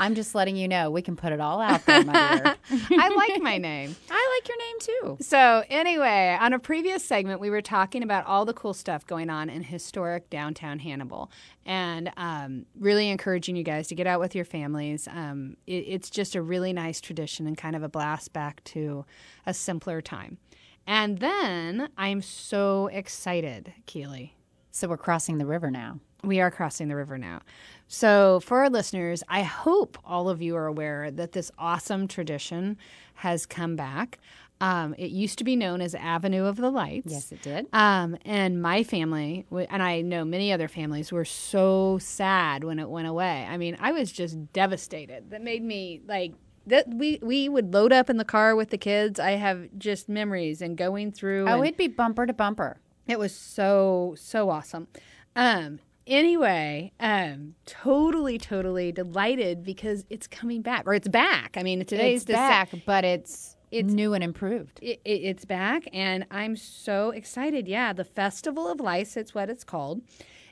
I'm 0.00 0.14
just 0.14 0.34
letting 0.34 0.56
you 0.56 0.68
know 0.68 0.90
we 0.90 1.02
can 1.02 1.16
put 1.16 1.32
it 1.32 1.40
all 1.40 1.60
out 1.60 1.84
there, 1.86 2.04
my 2.04 2.12
dear. 2.36 2.56
I 2.98 3.08
like 3.08 3.42
my 3.42 3.58
name. 3.58 3.96
I 4.10 4.38
like 4.40 4.48
your 4.48 4.58
name 4.58 4.76
too. 4.80 5.24
So, 5.24 5.64
anyway, 5.68 6.36
on 6.40 6.52
a 6.52 6.58
previous 6.58 7.04
segment, 7.04 7.40
we 7.40 7.50
were 7.50 7.62
talking 7.62 8.02
about 8.02 8.26
all 8.26 8.44
the 8.44 8.52
cool 8.54 8.74
stuff 8.74 9.06
going 9.06 9.30
on 9.30 9.48
in 9.48 9.62
historic 9.62 10.30
downtown 10.30 10.78
Hannibal 10.78 11.30
and 11.66 12.12
um, 12.16 12.66
really 12.78 13.08
encouraging 13.08 13.56
you 13.56 13.62
guys 13.64 13.88
to 13.88 13.94
get 13.94 14.06
out 14.06 14.20
with 14.20 14.34
your 14.34 14.44
families. 14.44 15.08
Um, 15.08 15.56
it, 15.66 15.84
it's 15.86 16.10
just 16.10 16.34
a 16.34 16.42
really 16.42 16.72
nice 16.72 17.00
tradition 17.00 17.46
and 17.46 17.56
kind 17.56 17.76
of 17.76 17.82
a 17.82 17.88
blast 17.88 18.32
back 18.32 18.62
to 18.64 19.04
a 19.46 19.54
simpler 19.54 20.00
time. 20.00 20.38
And 20.86 21.18
then 21.18 21.90
I'm 21.96 22.22
so 22.22 22.86
excited, 22.88 23.72
Keely. 23.86 24.36
So, 24.70 24.88
we're 24.88 24.96
crossing 24.96 25.38
the 25.38 25.46
river 25.46 25.70
now. 25.70 26.00
We 26.24 26.40
are 26.40 26.50
crossing 26.50 26.88
the 26.88 26.96
river 26.96 27.16
now. 27.16 27.40
So, 27.86 28.40
for 28.40 28.58
our 28.58 28.70
listeners, 28.70 29.22
I 29.28 29.42
hope 29.42 29.96
all 30.04 30.28
of 30.28 30.42
you 30.42 30.56
are 30.56 30.66
aware 30.66 31.10
that 31.10 31.32
this 31.32 31.50
awesome 31.58 32.08
tradition 32.08 32.76
has 33.14 33.46
come 33.46 33.76
back. 33.76 34.18
Um, 34.60 34.94
it 34.98 35.10
used 35.10 35.38
to 35.38 35.44
be 35.44 35.54
known 35.54 35.80
as 35.80 35.94
Avenue 35.94 36.44
of 36.44 36.56
the 36.56 36.70
Lights. 36.70 37.12
Yes, 37.12 37.30
it 37.32 37.42
did. 37.42 37.66
Um, 37.72 38.16
and 38.24 38.60
my 38.60 38.82
family, 38.82 39.46
and 39.70 39.82
I 39.82 40.00
know 40.00 40.24
many 40.24 40.52
other 40.52 40.66
families, 40.66 41.12
were 41.12 41.24
so 41.24 41.98
sad 42.00 42.64
when 42.64 42.78
it 42.80 42.88
went 42.88 43.06
away. 43.06 43.46
I 43.48 43.56
mean, 43.56 43.76
I 43.80 43.92
was 43.92 44.10
just 44.10 44.52
devastated. 44.52 45.30
That 45.30 45.42
made 45.42 45.62
me 45.62 46.00
like 46.06 46.34
that. 46.66 46.92
We 46.92 47.20
we 47.22 47.48
would 47.48 47.72
load 47.72 47.92
up 47.92 48.10
in 48.10 48.16
the 48.16 48.24
car 48.24 48.56
with 48.56 48.70
the 48.70 48.78
kids. 48.78 49.20
I 49.20 49.32
have 49.32 49.68
just 49.78 50.08
memories 50.08 50.60
and 50.60 50.76
going 50.76 51.12
through. 51.12 51.44
Oh, 51.48 51.58
and 51.58 51.64
it'd 51.64 51.76
be 51.78 51.88
bumper 51.88 52.26
to 52.26 52.32
bumper. 52.32 52.78
It 53.06 53.18
was 53.18 53.34
so 53.34 54.16
so 54.18 54.50
awesome. 54.50 54.88
Um, 55.36 55.78
anyway, 56.08 56.92
um, 56.98 57.54
totally, 57.66 58.38
totally 58.38 58.90
delighted 58.92 59.62
because 59.62 60.04
it's 60.10 60.26
coming 60.26 60.62
back, 60.62 60.84
or 60.86 60.94
it's 60.94 61.08
back. 61.08 61.56
I 61.56 61.62
mean, 61.62 61.84
today's 61.84 62.22
it's 62.22 62.32
back, 62.32 62.70
but 62.86 63.04
it's 63.04 63.56
It's- 63.70 63.92
new 63.92 64.14
and 64.14 64.24
improved. 64.24 64.78
It, 64.82 65.00
it, 65.04 65.20
it's 65.22 65.44
back, 65.44 65.84
and 65.92 66.26
I'm 66.30 66.56
so 66.56 67.10
excited. 67.10 67.68
Yeah, 67.68 67.92
the 67.92 68.04
Festival 68.04 68.66
of 68.66 68.80
Lights, 68.80 69.16
it's 69.16 69.34
what 69.34 69.48
it's 69.50 69.64
called. 69.64 70.00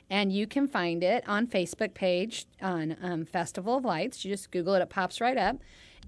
And 0.09 0.31
you 0.31 0.47
can 0.47 0.69
find 0.69 1.03
it 1.03 1.27
on 1.27 1.47
Facebook 1.47 1.93
page 1.93 2.45
on 2.61 2.95
um, 3.01 3.25
Festival 3.25 3.75
of 3.75 3.83
Lights. 3.83 4.23
You 4.23 4.31
just 4.31 4.51
Google 4.51 4.75
it; 4.75 4.81
it 4.81 4.89
pops 4.89 5.19
right 5.19 5.37
up. 5.37 5.57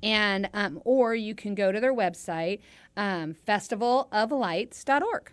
And 0.02 0.50
um, 0.54 0.80
or 0.86 1.14
you 1.16 1.36
can 1.36 1.54
go 1.56 1.74
to 1.74 1.80
their 1.82 1.94
website, 1.94 2.60
um, 2.96 3.36
festivaloflights.org. 3.46 5.32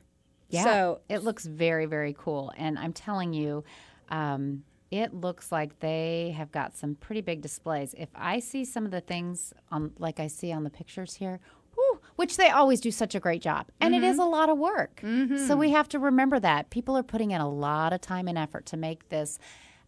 Yeah. 0.48 0.64
So 0.64 1.00
it 1.08 1.22
looks 1.22 1.46
very, 1.46 1.86
very 1.86 2.14
cool. 2.18 2.52
And 2.56 2.78
I'm 2.78 2.92
telling 2.92 3.32
you, 3.32 3.62
um, 4.08 4.62
it 4.90 5.12
looks 5.12 5.50
like 5.50 5.80
they 5.80 6.32
have 6.36 6.52
got 6.52 6.76
some 6.76 6.94
pretty 6.94 7.20
big 7.20 7.40
displays. 7.42 7.94
If 7.98 8.08
I 8.14 8.38
see 8.38 8.64
some 8.64 8.84
of 8.84 8.90
the 8.92 9.00
things 9.00 9.52
on, 9.70 9.92
like 9.98 10.20
I 10.20 10.28
see 10.28 10.52
on 10.52 10.64
the 10.64 10.70
pictures 10.70 11.14
here, 11.14 11.40
whew, 11.74 12.00
which 12.16 12.36
they 12.36 12.48
always 12.50 12.80
do 12.80 12.90
such 12.90 13.14
a 13.14 13.20
great 13.20 13.42
job, 13.42 13.66
and 13.80 13.94
it 13.94 14.02
is 14.04 14.18
a 14.18 14.24
lot 14.24 14.48
of 14.48 14.58
work. 14.58 15.00
So 15.46 15.56
we 15.56 15.70
have 15.70 15.88
to 15.90 15.98
remember 15.98 16.38
that 16.40 16.70
people 16.70 16.96
are 16.96 17.02
putting 17.02 17.32
in 17.32 17.40
a 17.40 17.48
lot 17.48 17.92
of 17.92 18.00
time 18.00 18.28
and 18.28 18.38
effort 18.38 18.64
to 18.66 18.76
make 18.76 19.08
this. 19.08 19.38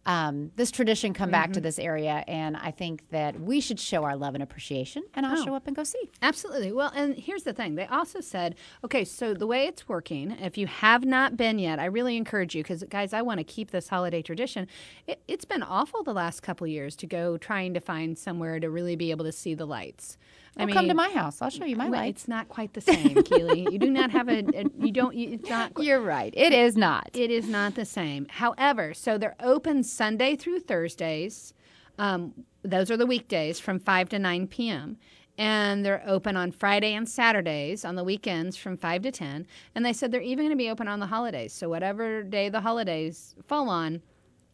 Um, 0.05 0.51
this 0.55 0.71
tradition 0.71 1.13
come 1.13 1.29
back 1.29 1.53
to 1.53 1.61
this 1.61 1.77
area, 1.77 2.23
and 2.27 2.57
I 2.57 2.71
think 2.71 3.09
that 3.11 3.39
we 3.39 3.59
should 3.59 3.79
show 3.79 4.05
our 4.05 4.15
love 4.15 4.33
and 4.33 4.41
appreciation, 4.41 5.03
and 5.13 5.25
I'll 5.25 5.43
show 5.43 5.53
up 5.53 5.67
and 5.67 5.75
go 5.75 5.83
see. 5.83 6.09
Absolutely. 6.21 6.71
Well, 6.71 6.91
and 6.95 7.15
here's 7.15 7.43
the 7.43 7.53
thing. 7.53 7.75
They 7.75 7.85
also 7.85 8.19
said, 8.21 8.55
okay, 8.83 9.03
so 9.03 9.33
the 9.33 9.45
way 9.45 9.67
it's 9.67 9.87
working, 9.87 10.31
if 10.31 10.57
you 10.57 10.67
have 10.67 11.05
not 11.05 11.37
been 11.37 11.59
yet, 11.59 11.79
I 11.79 11.85
really 11.85 12.17
encourage 12.17 12.55
you 12.55 12.63
because, 12.63 12.83
guys, 12.89 13.13
I 13.13 13.21
want 13.21 13.39
to 13.39 13.43
keep 13.43 13.71
this 13.71 13.89
holiday 13.89 14.21
tradition. 14.21 14.67
It, 15.05 15.21
it's 15.27 15.45
been 15.45 15.61
awful 15.61 16.01
the 16.01 16.13
last 16.13 16.41
couple 16.41 16.65
years 16.65 16.95
to 16.97 17.05
go 17.05 17.37
trying 17.37 17.73
to 17.75 17.79
find 17.79 18.17
somewhere 18.17 18.59
to 18.59 18.69
really 18.69 18.95
be 18.95 19.11
able 19.11 19.25
to 19.25 19.31
see 19.31 19.53
the 19.53 19.65
lights. 19.65 20.17
I 20.57 20.65
Well, 20.65 20.73
come 20.73 20.87
to 20.87 20.93
my 20.93 21.09
house. 21.09 21.41
I'll 21.41 21.49
show 21.49 21.65
you 21.65 21.75
my 21.75 21.89
well, 21.89 22.01
lights. 22.01 22.21
It's 22.21 22.27
not 22.27 22.49
quite 22.49 22.73
the 22.73 22.81
same, 22.81 23.23
Keely. 23.23 23.67
You 23.71 23.79
do 23.79 23.89
not 23.89 24.11
have 24.11 24.27
a, 24.29 24.39
a 24.55 24.65
you 24.77 24.91
don't, 24.91 25.15
you, 25.15 25.33
it's 25.33 25.49
not 25.49 25.73
qu- 25.73 25.83
You're 25.85 26.01
right. 26.01 26.33
It 26.35 26.53
is 26.53 26.75
not. 26.75 27.09
it 27.13 27.31
is 27.31 27.47
not 27.47 27.75
the 27.75 27.85
same. 27.85 28.27
However, 28.29 28.93
so 28.93 29.17
they're 29.17 29.35
open 29.39 29.83
Sunday 29.83 30.35
through 30.35 30.61
Thursdays. 30.61 31.53
Um, 31.97 32.33
those 32.63 32.89
are 32.91 32.97
the 32.97 33.05
weekdays 33.05 33.59
from 33.59 33.79
5 33.79 34.09
to 34.09 34.19
9 34.19 34.47
p.m. 34.47 34.97
and 35.37 35.85
they're 35.85 36.03
open 36.05 36.35
on 36.35 36.51
Friday 36.51 36.93
and 36.93 37.07
Saturdays 37.07 37.85
on 37.85 37.95
the 37.95 38.03
weekends 38.03 38.57
from 38.57 38.77
5 38.77 39.01
to 39.03 39.11
10. 39.11 39.47
And 39.75 39.85
they 39.85 39.93
said 39.93 40.11
they're 40.11 40.21
even 40.21 40.45
going 40.45 40.51
to 40.51 40.55
be 40.57 40.69
open 40.69 40.87
on 40.87 40.99
the 40.99 41.07
holidays. 41.07 41.53
So, 41.53 41.69
whatever 41.69 42.23
day 42.23 42.49
the 42.49 42.61
holidays 42.61 43.35
fall 43.47 43.69
on, 43.69 44.01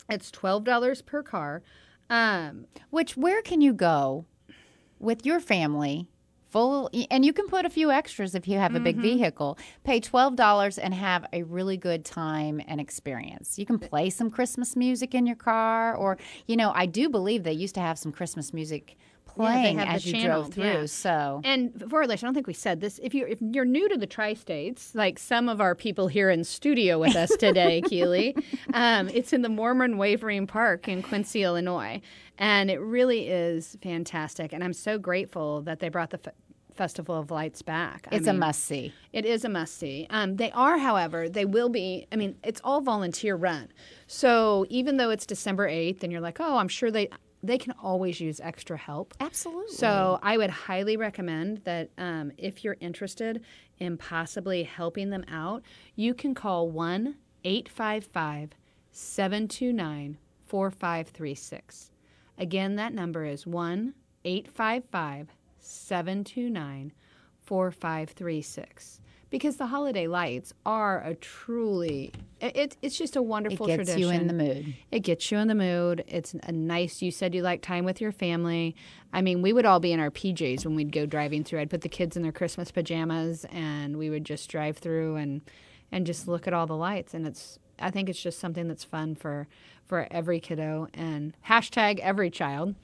it's 0.09 0.29
$12 0.31 1.05
per 1.05 1.23
car. 1.23 1.61
Um, 2.09 2.65
Which 2.91 3.17
where 3.17 3.41
can 3.41 3.61
you 3.61 3.73
go 3.73 4.25
with 5.05 5.25
your 5.25 5.39
family? 5.39 6.07
Full, 6.49 6.89
and 7.11 7.25
you 7.25 7.33
can 7.33 7.47
put 7.47 7.65
a 7.65 7.69
few 7.69 7.91
extras 7.91 8.33
if 8.33 8.47
you 8.47 8.57
have 8.57 8.75
a 8.75 8.79
big 8.79 8.95
mm-hmm. 8.95 9.19
vehicle. 9.19 9.57
Pay 9.83 9.99
twelve 9.99 10.37
dollars 10.37 10.77
and 10.77 10.93
have 10.93 11.25
a 11.33 11.43
really 11.43 11.75
good 11.75 12.05
time 12.05 12.61
and 12.65 12.79
experience. 12.79 13.59
You 13.59 13.65
can 13.65 13.77
play 13.77 14.09
some 14.09 14.29
Christmas 14.31 14.73
music 14.73 15.13
in 15.13 15.25
your 15.25 15.35
car, 15.35 15.93
or 15.93 16.17
you 16.47 16.55
know, 16.55 16.71
I 16.73 16.85
do 16.85 17.09
believe 17.09 17.43
they 17.43 17.51
used 17.51 17.75
to 17.75 17.81
have 17.81 17.99
some 17.99 18.13
Christmas 18.13 18.53
music 18.53 18.95
playing 19.35 19.77
have 19.79 19.87
the 19.87 19.93
as 19.93 20.05
you 20.05 20.13
channel, 20.13 20.41
drove 20.41 20.53
through. 20.53 20.63
yeah. 20.63 20.85
So 20.85 21.41
And 21.43 21.71
for 21.89 22.01
listeners, 22.01 22.23
I 22.23 22.27
don't 22.27 22.33
think 22.33 22.47
we 22.47 22.53
said 22.53 22.81
this. 22.81 22.99
If 23.03 23.13
you're 23.13 23.27
if 23.27 23.39
you're 23.41 23.65
new 23.65 23.87
to 23.89 23.97
the 23.97 24.07
tri-states, 24.07 24.93
like 24.95 25.19
some 25.19 25.49
of 25.49 25.61
our 25.61 25.75
people 25.75 26.07
here 26.07 26.29
in 26.29 26.43
studio 26.43 26.99
with 26.99 27.15
us 27.15 27.29
today, 27.37 27.81
Keely, 27.85 28.35
um, 28.73 29.09
it's 29.09 29.33
in 29.33 29.41
the 29.41 29.49
Moorman 29.49 29.97
Wavering 29.97 30.47
Park 30.47 30.87
in 30.87 31.01
Quincy, 31.03 31.43
Illinois, 31.43 32.01
and 32.37 32.69
it 32.71 32.79
really 32.79 33.27
is 33.27 33.77
fantastic. 33.81 34.53
And 34.53 34.63
I'm 34.63 34.73
so 34.73 34.97
grateful 34.97 35.61
that 35.63 35.79
they 35.79 35.89
brought 35.89 36.09
the 36.11 36.19
F- 36.25 36.33
Festival 36.75 37.17
of 37.17 37.31
Lights 37.31 37.61
back. 37.61 38.05
I 38.11 38.15
it's 38.17 38.27
a 38.27 38.33
must 38.33 38.65
see. 38.65 38.91
It 39.13 39.25
is 39.25 39.45
a 39.45 39.49
must 39.49 39.77
see. 39.77 40.07
Um, 40.09 40.35
they 40.35 40.51
are, 40.51 40.77
however, 40.77 41.29
they 41.29 41.45
will 41.45 41.69
be. 41.69 42.05
I 42.11 42.17
mean, 42.17 42.35
it's 42.43 42.59
all 42.65 42.81
volunteer 42.81 43.35
run. 43.37 43.69
So 44.07 44.65
even 44.69 44.97
though 44.97 45.09
it's 45.09 45.25
December 45.25 45.67
eighth, 45.67 46.03
and 46.03 46.11
you're 46.11 46.21
like, 46.21 46.39
oh, 46.41 46.57
I'm 46.57 46.67
sure 46.67 46.91
they 46.91 47.07
they 47.47 47.57
can 47.57 47.73
always 47.81 48.19
use 48.19 48.39
extra 48.39 48.77
help. 48.77 49.13
Absolutely. 49.19 49.75
So 49.75 50.19
I 50.21 50.37
would 50.37 50.49
highly 50.49 50.97
recommend 50.97 51.59
that 51.63 51.89
um, 51.97 52.31
if 52.37 52.63
you're 52.63 52.77
interested 52.79 53.43
in 53.79 53.97
possibly 53.97 54.63
helping 54.63 55.09
them 55.09 55.25
out, 55.29 55.63
you 55.95 56.13
can 56.13 56.33
call 56.33 56.69
1 56.69 57.15
855 57.43 58.51
729 58.91 60.17
4536. 60.45 61.91
Again, 62.37 62.75
that 62.75 62.93
number 62.93 63.25
is 63.25 63.47
1 63.47 63.93
855 64.23 65.29
729 65.59 66.91
4536. 67.43 69.01
Because 69.31 69.57
the 69.57 69.65
holiday 69.67 70.07
lights 70.07 70.53
are 70.65 71.01
a 71.01 71.15
truly, 71.15 72.11
it, 72.39 72.55
it- 72.55 72.77
it's 72.81 72.97
just 72.97 73.15
a 73.15 73.21
wonderful 73.21 73.65
tradition. 73.65 73.79
it 73.81 73.85
gets 73.85 73.91
tradition. 73.95 74.13
you 74.13 74.21
in 74.21 74.27
the 74.27 74.33
mood. 74.63 74.75
It 74.91 74.99
gets 74.99 75.31
you 75.31 75.37
in 75.39 75.47
the 75.47 75.55
mood. 75.55 76.03
It's 76.07 76.35
a 76.43 76.51
nice. 76.51 77.01
You 77.01 77.11
said 77.11 77.33
you 77.35 77.41
like 77.41 77.61
time 77.61 77.85
with 77.85 77.99
your 77.99 78.11
family. 78.11 78.75
I 79.11 79.21
mean, 79.21 79.41
we 79.41 79.51
would 79.51 79.65
all 79.65 79.79
be 79.79 79.91
in 79.91 79.99
our 79.99 80.11
PJs 80.11 80.65
when 80.65 80.75
we'd 80.75 80.91
go 80.91 81.05
driving 81.05 81.43
through. 81.43 81.59
I'd 81.61 81.69
put 81.69 81.81
the 81.81 81.89
kids 81.89 82.15
in 82.15 82.23
their 82.23 82.31
Christmas 82.31 82.71
pajamas, 82.71 83.45
and 83.51 83.97
we 83.97 84.09
would 84.09 84.25
just 84.25 84.49
drive 84.49 84.77
through 84.77 85.15
and 85.17 85.41
and 85.91 86.05
just 86.05 86.27
look 86.27 86.47
at 86.47 86.53
all 86.53 86.67
the 86.67 86.77
lights. 86.77 87.13
And 87.13 87.25
it's. 87.27 87.59
I 87.77 87.91
think 87.91 88.07
it's 88.09 88.21
just 88.21 88.39
something 88.39 88.67
that's 88.69 88.85
fun 88.85 89.15
for 89.15 89.47
for 89.85 90.07
every 90.11 90.39
kiddo 90.39 90.87
and 90.93 91.35
hashtag 91.49 91.99
every 91.99 92.29
child, 92.29 92.75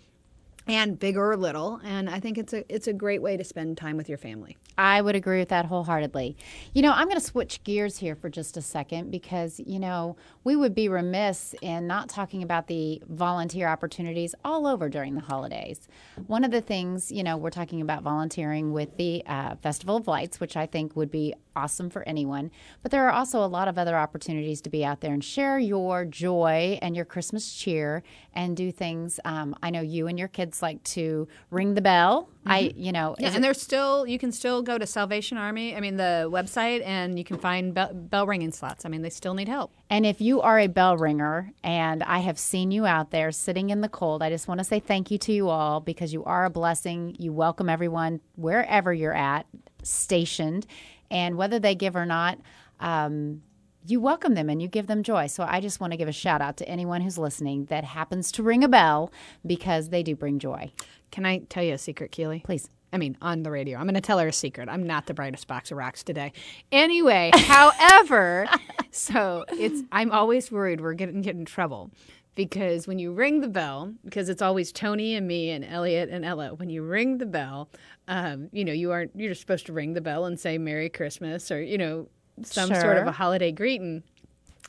and 0.68 1.00
big 1.00 1.18
or 1.18 1.36
little. 1.36 1.82
And 1.84 2.10
I 2.10 2.20
think 2.20 2.38
it's 2.38 2.54
a 2.54 2.74
it's 2.74 2.88
a 2.88 2.94
great 2.94 3.22
way 3.22 3.38
to 3.38 3.44
spend 3.44 3.78
time 3.78 3.98
with 3.98 4.08
your 4.10 4.18
family. 4.18 4.58
I 4.78 5.02
would 5.02 5.16
agree 5.16 5.40
with 5.40 5.50
that 5.50 5.66
wholeheartedly. 5.66 6.38
You 6.74 6.82
know, 6.82 6.92
I'm 6.92 7.08
going 7.08 7.20
to 7.20 7.26
switch 7.26 7.64
gears 7.64 7.98
here 7.98 8.16
for 8.16 8.30
just 8.30 8.58
a 8.58 8.62
second 8.62 9.12
because, 9.12 9.60
you 9.60 9.80
know, 9.80 10.16
we 10.44 10.56
would 10.56 10.74
be 10.74 10.88
remiss 10.90 11.54
in 11.62 11.88
not 11.88 12.10
talking 12.10 12.42
about 12.42 12.68
the 12.68 13.02
volunteer 13.08 13.68
opportunities 13.68 14.34
all 14.44 14.66
over 14.66 14.90
during 14.90 15.16
the 15.16 15.22
holidays. 15.22 15.88
One 16.28 16.44
of 16.44 16.52
the 16.52 16.62
things, 16.62 17.12
you 17.12 17.24
know, 17.24 17.38
we're 17.38 17.52
talking 17.52 17.82
about 17.82 18.02
volunteering 18.02 18.72
with 18.72 18.98
the 18.98 19.24
uh, 19.26 19.56
Festival 19.56 19.98
of 19.98 20.08
Lights, 20.08 20.40
which 20.40 20.58
I 20.58 20.66
think 20.66 20.96
would 20.96 21.12
be 21.12 21.36
awesome 21.56 21.90
for 21.90 22.08
anyone. 22.08 22.52
But 22.82 22.92
there 22.92 23.06
are 23.08 23.12
also 23.12 23.44
a 23.44 23.48
lot 23.48 23.68
of 23.68 23.78
other 23.78 23.98
opportunities 23.98 24.62
to 24.62 24.70
be 24.70 24.84
out 24.86 25.02
there 25.02 25.14
and 25.14 25.24
share 25.24 25.60
your 25.60 26.06
joy 26.06 26.80
and 26.82 26.96
your 26.96 27.06
Christmas 27.06 27.54
cheer 27.54 28.04
and 28.34 28.56
do 28.56 28.72
things. 28.72 29.20
Um, 29.26 29.56
I 29.62 29.70
know 29.70 29.82
you 29.82 30.08
and 30.08 30.18
your 30.18 30.28
kids 30.30 30.62
like 30.62 30.82
to 30.86 31.28
ring 31.50 31.74
the 31.74 31.82
bell. 31.82 32.30
I, 32.46 32.72
you 32.76 32.92
know, 32.92 33.16
Yeah, 33.20 33.28
and 33.28 33.38
it- 33.38 33.42
there's 33.42 33.62
still 33.62 34.08
you 34.08 34.18
can 34.18 34.32
still 34.32 34.62
go 34.64 34.78
to 34.78 34.88
Salvation 34.88 35.38
Army. 35.38 35.76
I 35.76 35.80
mean 35.80 35.98
the 35.98 36.28
website, 36.32 36.82
and 36.84 37.18
you 37.18 37.24
can 37.24 37.38
find 37.38 37.74
bell, 37.74 37.94
bell 37.94 38.26
ringing 38.26 38.52
slots. 38.52 38.84
I 38.86 38.90
mean 38.90 39.02
they 39.04 39.10
still 39.12 39.34
need 39.36 39.48
help. 39.48 39.72
And 39.90 40.06
if 40.06 40.22
you 40.22 40.42
are 40.42 40.58
a 40.58 40.68
bell 40.68 40.98
ringer 40.98 41.52
and 41.64 42.02
I 42.04 42.20
have 42.20 42.40
seen 42.40 42.72
you 42.72 42.86
out 42.86 43.12
there 43.12 43.32
sitting 43.32 43.70
in 43.70 43.82
the 43.82 43.90
cold, 43.90 44.24
I 44.24 44.30
just 44.30 44.48
want 44.48 44.60
to 44.60 44.64
say 44.64 44.80
thank 44.80 45.12
you 45.12 45.18
to 45.20 45.34
you 45.34 45.50
all 45.50 45.82
because 45.82 46.14
you 46.14 46.24
are 46.24 46.46
a 46.46 46.50
blessing. 46.50 47.16
You 47.20 47.32
welcome 47.34 47.70
everyone 47.70 48.22
wherever 48.36 48.92
you're 48.94 49.14
at, 49.14 49.46
stationed. 49.84 50.66
And 51.12 51.38
whether 51.38 51.60
they 51.60 51.76
give 51.76 51.96
or 51.96 52.08
not, 52.08 52.40
um, 52.80 53.44
you 53.86 54.00
welcome 54.00 54.34
them 54.34 54.50
and 54.50 54.62
you 54.62 54.68
give 54.68 54.88
them 54.88 55.04
joy. 55.04 55.28
So 55.28 55.44
I 55.44 55.60
just 55.60 55.80
want 55.80 55.92
to 55.92 55.98
give 55.98 56.08
a 56.08 56.14
shout 56.14 56.42
out 56.42 56.58
to 56.58 56.68
anyone 56.68 57.02
who's 57.02 57.18
listening 57.18 57.66
that 57.66 57.84
happens 57.84 58.32
to 58.34 58.44
ring 58.44 58.64
a 58.64 58.68
bell 58.68 59.12
because 59.46 59.90
they 59.90 60.04
do 60.04 60.16
bring 60.16 60.40
joy. 60.40 60.72
Can 61.12 61.26
I 61.26 61.40
tell 61.50 61.64
you 61.64 61.74
a 61.74 61.78
secret, 61.78 62.12
Keely? 62.12 62.42
Please. 62.46 62.70
I 62.94 62.98
mean, 62.98 63.18
on 63.22 63.44
the 63.44 63.52
radio. 63.52 63.78
I'm 63.78 63.86
going 63.86 63.96
to 63.96 64.02
tell 64.02 64.20
her 64.20 64.28
a 64.28 64.34
secret. 64.34 64.68
I'm 64.68 64.86
not 64.86 65.06
the 65.06 65.14
brightest 65.14 65.48
box 65.48 65.72
of 65.72 65.78
rocks 65.78 66.04
today. 66.04 66.34
Anyway, 66.74 67.32
however, 67.36 68.48
so 68.92 69.46
it's 69.50 69.82
I'm 69.94 70.12
always 70.12 70.52
worried 70.52 70.82
we're 70.82 70.94
going 70.94 71.14
to 71.14 71.22
get 71.22 71.36
in 71.36 71.46
trouble 71.46 71.92
because 72.36 72.88
when 72.88 73.00
you 73.00 73.12
ring 73.12 73.42
the 73.42 73.48
bell, 73.48 73.94
because 74.06 74.30
it's 74.30 74.42
always 74.42 74.72
Tony 74.72 75.16
and 75.16 75.28
me 75.28 75.52
and 75.52 75.66
Elliot 75.66 76.10
and 76.10 76.24
Ella. 76.24 76.54
When 76.54 76.70
you 76.70 76.84
ring 76.84 77.18
the 77.18 77.26
bell, 77.26 77.70
um, 78.08 78.50
you 78.52 78.64
know 78.64 78.74
you 78.74 78.92
aren't 78.92 79.12
you're 79.16 79.32
just 79.32 79.42
supposed 79.42 79.66
to 79.68 79.74
ring 79.74 79.94
the 79.94 80.02
bell 80.02 80.26
and 80.26 80.40
say 80.40 80.58
Merry 80.58 80.90
Christmas 80.90 81.52
or 81.52 81.62
you 81.62 81.78
know 81.78 82.08
some 82.44 82.70
sort 82.70 82.98
of 82.98 83.08
a 83.08 83.12
holiday 83.12 83.52
greeting. 83.52 84.04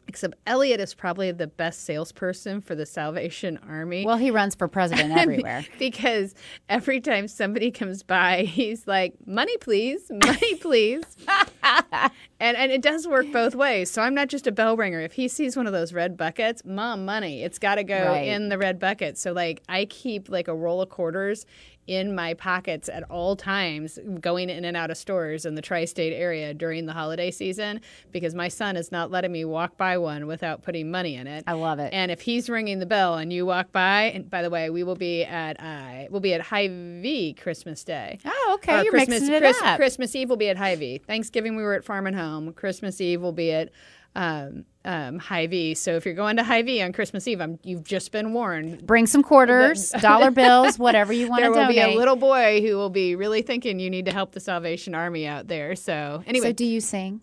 Except 0.08 0.34
Elliot 0.46 0.78
is 0.80 0.92
probably 0.94 1.32
the 1.32 1.46
best 1.46 1.84
salesperson 1.84 2.60
for 2.60 2.74
the 2.74 2.84
Salvation 2.84 3.58
Army 3.68 4.04
Well, 4.04 4.16
he 4.18 4.30
runs 4.30 4.54
for 4.54 4.68
president 4.68 5.12
everywhere. 5.16 5.64
because 5.78 6.34
every 6.68 7.00
time 7.00 7.28
somebody 7.28 7.70
comes 7.70 8.02
by, 8.02 8.42
he's 8.42 8.86
like, 8.86 9.14
"Money, 9.26 9.56
please, 9.58 10.10
money, 10.10 10.54
please," 10.60 11.04
and 11.62 12.56
and 12.56 12.72
it 12.72 12.82
does 12.82 13.06
work 13.06 13.30
both 13.32 13.54
ways. 13.54 13.90
So 13.90 14.02
I'm 14.02 14.14
not 14.14 14.28
just 14.28 14.46
a 14.46 14.52
bell 14.52 14.76
ringer. 14.76 15.00
If 15.00 15.12
he 15.12 15.28
sees 15.28 15.56
one 15.56 15.66
of 15.66 15.72
those 15.72 15.92
red 15.92 16.16
buckets, 16.16 16.62
mom, 16.64 17.04
money, 17.04 17.42
it's 17.42 17.58
got 17.58 17.76
to 17.76 17.84
go 17.84 18.06
Right. 18.08 18.26
in 18.28 18.48
the 18.48 18.58
red 18.58 18.78
bucket. 18.78 19.16
So 19.18 19.32
like, 19.32 19.62
I 19.68 19.84
keep 19.86 20.28
like 20.28 20.48
a 20.48 20.54
roll 20.54 20.82
of 20.82 20.88
quarters 20.88 21.46
in 21.86 22.14
my 22.14 22.32
pockets 22.34 22.88
at 22.88 23.02
all 23.10 23.34
times, 23.34 23.98
going 24.20 24.48
in 24.48 24.64
and 24.64 24.76
out 24.76 24.90
of 24.90 24.96
stores 24.96 25.44
in 25.44 25.56
the 25.56 25.62
tri-state 25.62 26.12
area 26.12 26.54
during 26.54 26.86
the 26.86 26.92
holiday 26.92 27.30
season, 27.30 27.80
because 28.12 28.34
my 28.34 28.48
son 28.48 28.76
is 28.76 28.92
not 28.92 29.10
letting 29.10 29.32
me 29.32 29.44
walk 29.44 29.76
by 29.76 29.98
one 29.98 30.26
without 30.26 30.62
putting 30.62 30.90
money 30.90 31.16
in 31.16 31.26
it. 31.26 31.42
I 31.46 31.54
love 31.54 31.80
it. 31.80 31.92
And 31.92 32.10
if 32.10 32.20
he's 32.20 32.48
ringing 32.48 32.78
the 32.78 32.86
bell 32.86 33.16
and 33.16 33.32
you 33.32 33.44
walk 33.44 33.72
by, 33.72 34.04
and 34.14 34.30
by 34.30 34.42
the 34.42 34.50
way, 34.50 34.70
we 34.70 34.84
will 34.84 34.94
be 34.94 35.24
at 35.24 35.60
uh, 35.60 36.06
we'll 36.10 36.20
be 36.20 36.34
at 36.34 36.40
Hy-Vee 36.40 37.34
Christmas 37.34 37.82
Day. 37.82 38.18
Oh, 38.24 38.52
okay. 38.54 38.82
You're 38.84 38.92
Christmas, 38.92 39.20
mixing 39.20 39.34
it 39.34 39.40
Chris- 39.40 39.62
up. 39.62 39.76
Christmas 39.76 40.14
Eve 40.14 40.28
will 40.28 40.36
be 40.36 40.48
at 40.50 40.56
Hy-Vee. 40.56 40.98
Thanksgiving 40.98 41.56
we 41.56 41.62
were 41.62 41.74
at 41.74 41.84
Farm 41.84 42.06
and 42.06 42.14
Home. 42.16 42.52
Christmas 42.52 43.00
Eve 43.00 43.20
will 43.20 43.32
be 43.32 43.50
at 43.50 43.70
um, 44.14 44.64
um, 44.84 45.18
Hy-Vee. 45.18 45.74
So 45.74 45.96
if 45.96 46.04
you're 46.04 46.14
going 46.14 46.36
to 46.36 46.44
Hy-Vee 46.44 46.82
on 46.82 46.92
Christmas 46.92 47.26
Eve, 47.26 47.40
I'm, 47.40 47.58
you've 47.62 47.84
just 47.84 48.12
been 48.12 48.32
warned. 48.32 48.86
Bring 48.86 49.06
some 49.06 49.22
quarters, 49.22 49.90
dollar 50.00 50.30
bills, 50.42 50.78
whatever 50.78 51.12
you 51.12 51.28
want 51.28 51.44
to 51.44 51.50
donate. 51.50 51.74
There 51.74 51.86
will 51.86 51.90
be 51.90 51.94
a 51.94 51.98
little 51.98 52.16
boy 52.16 52.60
who 52.60 52.76
will 52.76 52.90
be 52.90 53.14
really 53.16 53.42
thinking 53.42 53.78
you 53.78 53.90
need 53.90 54.06
to 54.06 54.12
help 54.12 54.32
the 54.32 54.40
Salvation 54.40 54.94
Army 54.94 55.26
out 55.26 55.48
there. 55.48 55.76
So 55.76 56.22
anyway, 56.26 56.48
so, 56.48 56.52
do 56.52 56.64
you 56.64 56.80
sing? 56.80 57.20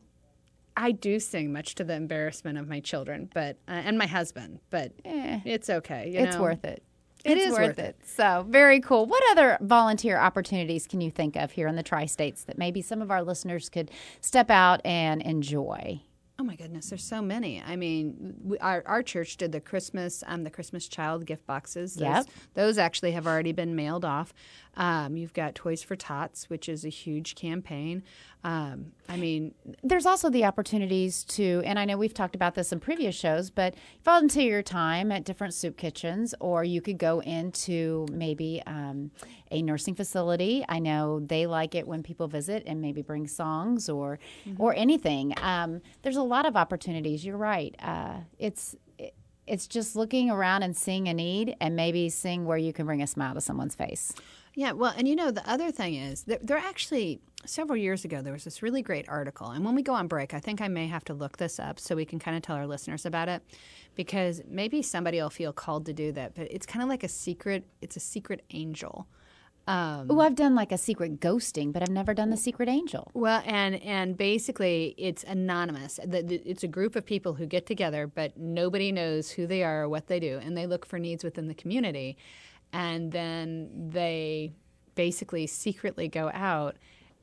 I 0.78 0.92
do 0.92 1.20
sing 1.20 1.52
much 1.52 1.76
to 1.76 1.84
the 1.84 1.94
embarrassment 1.94 2.58
of 2.58 2.68
my 2.68 2.80
children, 2.80 3.30
but 3.34 3.58
uh, 3.68 3.72
and 3.72 3.98
my 3.98 4.08
husband, 4.08 4.60
but 4.70 4.94
Eh. 5.04 5.42
it's 5.44 5.70
okay. 5.70 6.10
you 6.10 6.20
it's 6.20 6.38
know? 6.38 6.42
worth 6.44 6.64
it. 6.64 6.84
It 7.26 7.38
it's 7.38 7.48
is 7.48 7.52
worth, 7.52 7.60
worth 7.68 7.80
it. 7.80 7.98
So 8.06 8.46
very 8.48 8.80
cool. 8.80 9.06
What 9.06 9.22
other 9.32 9.58
volunteer 9.60 10.18
opportunities 10.18 10.88
can 10.88 11.02
you 11.02 11.12
think 11.12 11.36
of 11.36 11.52
here 11.52 11.68
in 11.68 11.76
the 11.76 11.84
tri-states 11.84 12.46
that 12.46 12.58
maybe 12.58 12.82
some 12.82 13.02
of 13.02 13.12
our 13.12 13.22
listeners 13.24 13.68
could 13.68 13.92
step 14.22 14.50
out 14.50 14.80
and 14.86 15.22
enjoy? 15.22 16.02
Oh 16.40 16.44
my 16.44 16.56
goodness, 16.56 16.90
there's 16.90 17.04
so 17.04 17.22
many. 17.22 17.62
I 17.62 17.76
mean, 17.76 18.34
we, 18.42 18.58
our 18.60 18.82
our 18.86 19.04
church 19.04 19.36
did 19.36 19.52
the 19.52 19.60
Christmas 19.60 20.24
um 20.26 20.46
the 20.46 20.50
Christmas 20.50 20.88
child 20.88 21.26
gift 21.26 21.46
boxes. 21.46 21.96
Those, 21.96 22.04
Yep. 22.08 22.26
those 22.54 22.78
actually 22.78 23.12
have 23.12 23.28
already 23.28 23.52
been 23.52 23.76
mailed 23.76 24.06
off. 24.06 24.34
Um, 24.80 25.18
you've 25.18 25.34
got 25.34 25.56
Toys 25.56 25.84
for 25.84 25.98
Tots, 25.98 26.50
which 26.50 26.70
is 26.70 26.86
a 26.86 26.90
huge 26.90 27.36
campaign. 27.36 28.02
Um, 28.46 28.94
I 29.10 29.18
mean, 29.18 29.54
There's 29.84 30.06
also 30.06 30.30
the 30.30 30.46
opportunities 30.46 31.26
to, 31.26 31.62
and 31.66 31.78
I 31.78 31.84
know 31.84 31.98
we've 31.98 32.14
talked 32.14 32.34
about 32.34 32.56
this 32.56 32.72
in 32.72 32.80
previous 32.80 33.14
shows, 33.14 33.50
but 33.50 33.76
volunteer 34.06 34.50
your 34.50 34.64
time 34.64 35.12
at 35.12 35.26
different 35.26 35.54
soup 35.54 35.76
kitchens, 35.76 36.34
or 36.40 36.64
you 36.64 36.82
could 36.82 36.98
go 36.98 37.20
into 37.20 38.08
maybe 38.10 38.64
um, 38.66 39.12
a 39.52 39.62
nursing 39.62 39.96
facility. 39.96 40.64
I 40.70 40.80
know 40.80 41.20
they 41.20 41.46
like 41.46 41.76
it 41.76 41.86
when 41.86 42.02
people 42.02 42.30
visit 42.30 42.64
and 42.66 42.80
maybe 42.82 43.02
bring 43.02 43.28
songs 43.28 43.90
or 43.90 44.18
or 44.58 44.74
anything. 44.74 45.34
Um, 45.42 45.82
there's 46.04 46.16
a 46.16 46.24
lot 46.24 46.46
of 46.46 46.56
opportunities. 46.56 47.26
You're 47.26 47.36
right. 47.36 47.76
Uh, 47.80 48.20
it's 48.38 48.78
it's 49.50 49.68
just 49.68 49.96
looking 49.96 50.30
around 50.30 50.64
and 50.64 50.78
seeing 50.78 51.08
a 51.08 51.14
need 51.14 51.56
and 51.60 51.76
maybe 51.76 52.08
seeing 52.10 52.46
where 52.46 52.58
you 52.58 52.72
can 52.72 52.86
bring 52.86 53.02
a 53.02 53.08
smile 53.08 53.34
to 53.34 53.42
someone's 53.42 53.76
face. 53.76 54.14
Yeah, 54.56 54.72
well, 54.74 54.94
and 54.98 55.08
you 55.08 55.16
know, 55.16 55.32
the 55.32 55.48
other 55.50 55.72
thing 55.72 55.96
is, 55.96 56.24
there, 56.24 56.40
there 56.42 56.58
actually, 56.58 57.22
several 57.46 57.78
years 57.78 58.06
ago, 58.06 58.22
there 58.22 58.34
was 58.34 58.44
this 58.44 58.62
really 58.62 58.82
great 58.82 59.08
article. 59.08 59.48
And 59.48 59.64
when 59.64 59.76
we 59.76 59.84
go 59.84 59.94
on 59.94 60.08
break, 60.08 60.34
I 60.34 60.40
think 60.40 60.62
I 60.62 60.68
may 60.68 60.88
have 60.88 61.06
to 61.06 61.14
look 61.14 61.38
this 61.38 61.60
up 61.60 61.80
so 61.80 61.96
we 61.96 62.06
can 62.06 62.20
kind 62.20 62.36
of 62.36 62.44
tell 62.44 62.56
our 62.56 62.68
listeners 62.68 63.06
about 63.06 63.30
it 63.30 63.42
because 63.96 64.42
maybe 64.48 64.82
somebody 64.82 65.22
will 65.22 65.30
feel 65.30 65.54
called 65.54 65.86
to 65.86 65.94
do 65.94 66.12
that. 66.14 66.36
But 66.36 66.52
it's 66.52 66.66
kind 66.66 66.84
of 66.84 66.90
like 66.90 67.04
a 67.04 67.08
secret, 67.08 67.66
it's 67.82 67.96
a 67.96 68.00
secret 68.02 68.44
angel. 68.52 69.08
Um, 69.68 70.08
Oh, 70.10 70.20
I've 70.20 70.36
done 70.36 70.56
like 70.56 70.72
a 70.72 70.80
secret 70.80 71.20
ghosting, 71.20 71.72
but 71.72 71.84
I've 71.84 71.92
never 71.92 72.16
done 72.16 72.32
the 72.32 72.38
secret 72.38 72.68
angel. 72.68 73.12
Well, 73.14 73.44
and 73.46 73.76
and 73.84 74.18
basically, 74.18 74.96
it's 74.98 75.24
anonymous. 75.26 76.00
The, 76.04 76.24
the, 76.24 76.36
it's 76.44 76.64
a 76.64 76.68
group 76.68 76.96
of 76.96 77.06
people 77.06 77.36
who 77.36 77.46
get 77.46 77.68
together, 77.68 78.08
but 78.08 78.36
nobody 78.36 78.92
knows 78.92 79.30
who 79.30 79.46
they 79.46 79.64
are 79.64 79.84
or 79.84 79.90
what 79.90 80.08
they 80.08 80.20
do, 80.20 80.40
and 80.44 80.58
they 80.58 80.66
look 80.66 80.88
for 80.88 80.98
needs 80.98 81.24
within 81.24 81.48
the 81.48 81.54
community, 81.54 82.18
and 82.74 83.12
then 83.12 83.90
they 83.90 84.54
basically 84.96 85.48
secretly 85.48 86.08
go 86.08 86.30
out 86.34 86.76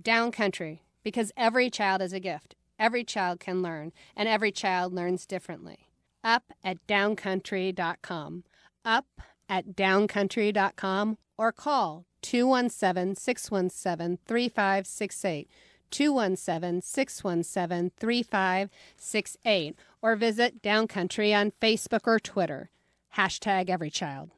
Down 0.00 0.30
country, 0.30 0.84
because 1.02 1.32
every 1.36 1.68
child 1.68 2.00
is 2.00 2.12
a 2.12 2.20
gift. 2.20 2.54
Every 2.78 3.02
child 3.02 3.40
can 3.40 3.60
learn, 3.60 3.90
and 4.16 4.28
every 4.28 4.52
child 4.52 4.94
learns 4.94 5.26
differently. 5.26 5.89
Up 6.22 6.52
at 6.62 6.86
downcountry.com. 6.86 8.44
Up 8.84 9.06
at 9.48 9.74
downcountry.com 9.76 11.18
or 11.36 11.52
call 11.52 12.04
217 12.22 13.16
617 13.16 14.18
3568. 14.26 15.48
217 15.90 16.82
617 16.82 17.90
3568 17.98 19.76
or 20.02 20.16
visit 20.16 20.62
Downcountry 20.62 21.36
on 21.38 21.52
Facebook 21.60 22.06
or 22.06 22.20
Twitter. 22.20 22.70
Hashtag 23.16 23.68
every 23.68 23.90
child. 23.90 24.30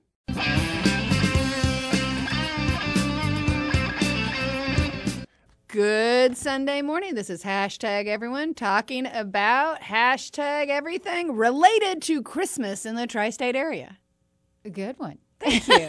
Good 5.72 6.36
Sunday 6.36 6.82
morning. 6.82 7.14
This 7.14 7.30
is 7.30 7.42
hashtag 7.44 8.06
everyone 8.06 8.52
talking 8.52 9.06
about 9.06 9.80
hashtag 9.80 10.68
everything 10.68 11.34
related 11.34 12.02
to 12.02 12.20
Christmas 12.20 12.84
in 12.84 12.94
the 12.94 13.06
tri 13.06 13.30
state 13.30 13.56
area. 13.56 13.96
A 14.66 14.68
good 14.68 14.98
one. 14.98 15.16
Thank 15.40 15.66
you. 15.66 15.88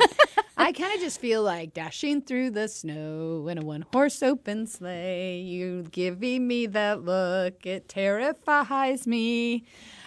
I 0.56 0.72
kind 0.72 0.96
of 0.96 1.02
just 1.02 1.20
feel 1.20 1.44
like 1.44 1.74
dashing 1.74 2.22
through 2.22 2.52
the 2.52 2.70
snow 2.70 3.50
in 3.50 3.58
a 3.58 3.62
one 3.62 3.84
horse 3.92 4.24
open 4.24 4.68
sleigh. 4.68 5.42
You 5.42 5.84
giving 5.92 6.48
me 6.48 6.66
that 6.68 7.04
look, 7.04 7.66
it 7.66 7.90
terrifies 7.90 9.06
me. 9.06 9.66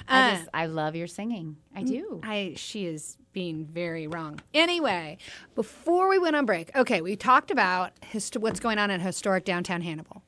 I 0.08 0.30
Uh, 0.30 0.36
just 0.36 0.48
I 0.54 0.66
love 0.66 0.96
your 0.96 1.06
singing. 1.06 1.58
I 1.74 1.82
do. 1.82 2.22
I 2.24 2.54
she 2.56 2.86
is 2.86 3.18
being 3.36 3.66
very 3.66 4.06
wrong. 4.06 4.40
Anyway, 4.54 5.18
before 5.54 6.08
we 6.08 6.18
went 6.18 6.34
on 6.34 6.46
break, 6.46 6.74
okay, 6.74 7.02
we 7.02 7.14
talked 7.14 7.50
about 7.50 7.92
hist- 8.02 8.38
what's 8.38 8.58
going 8.58 8.78
on 8.78 8.90
in 8.90 8.98
historic 8.98 9.44
downtown 9.44 9.82
Hannibal. 9.82 10.22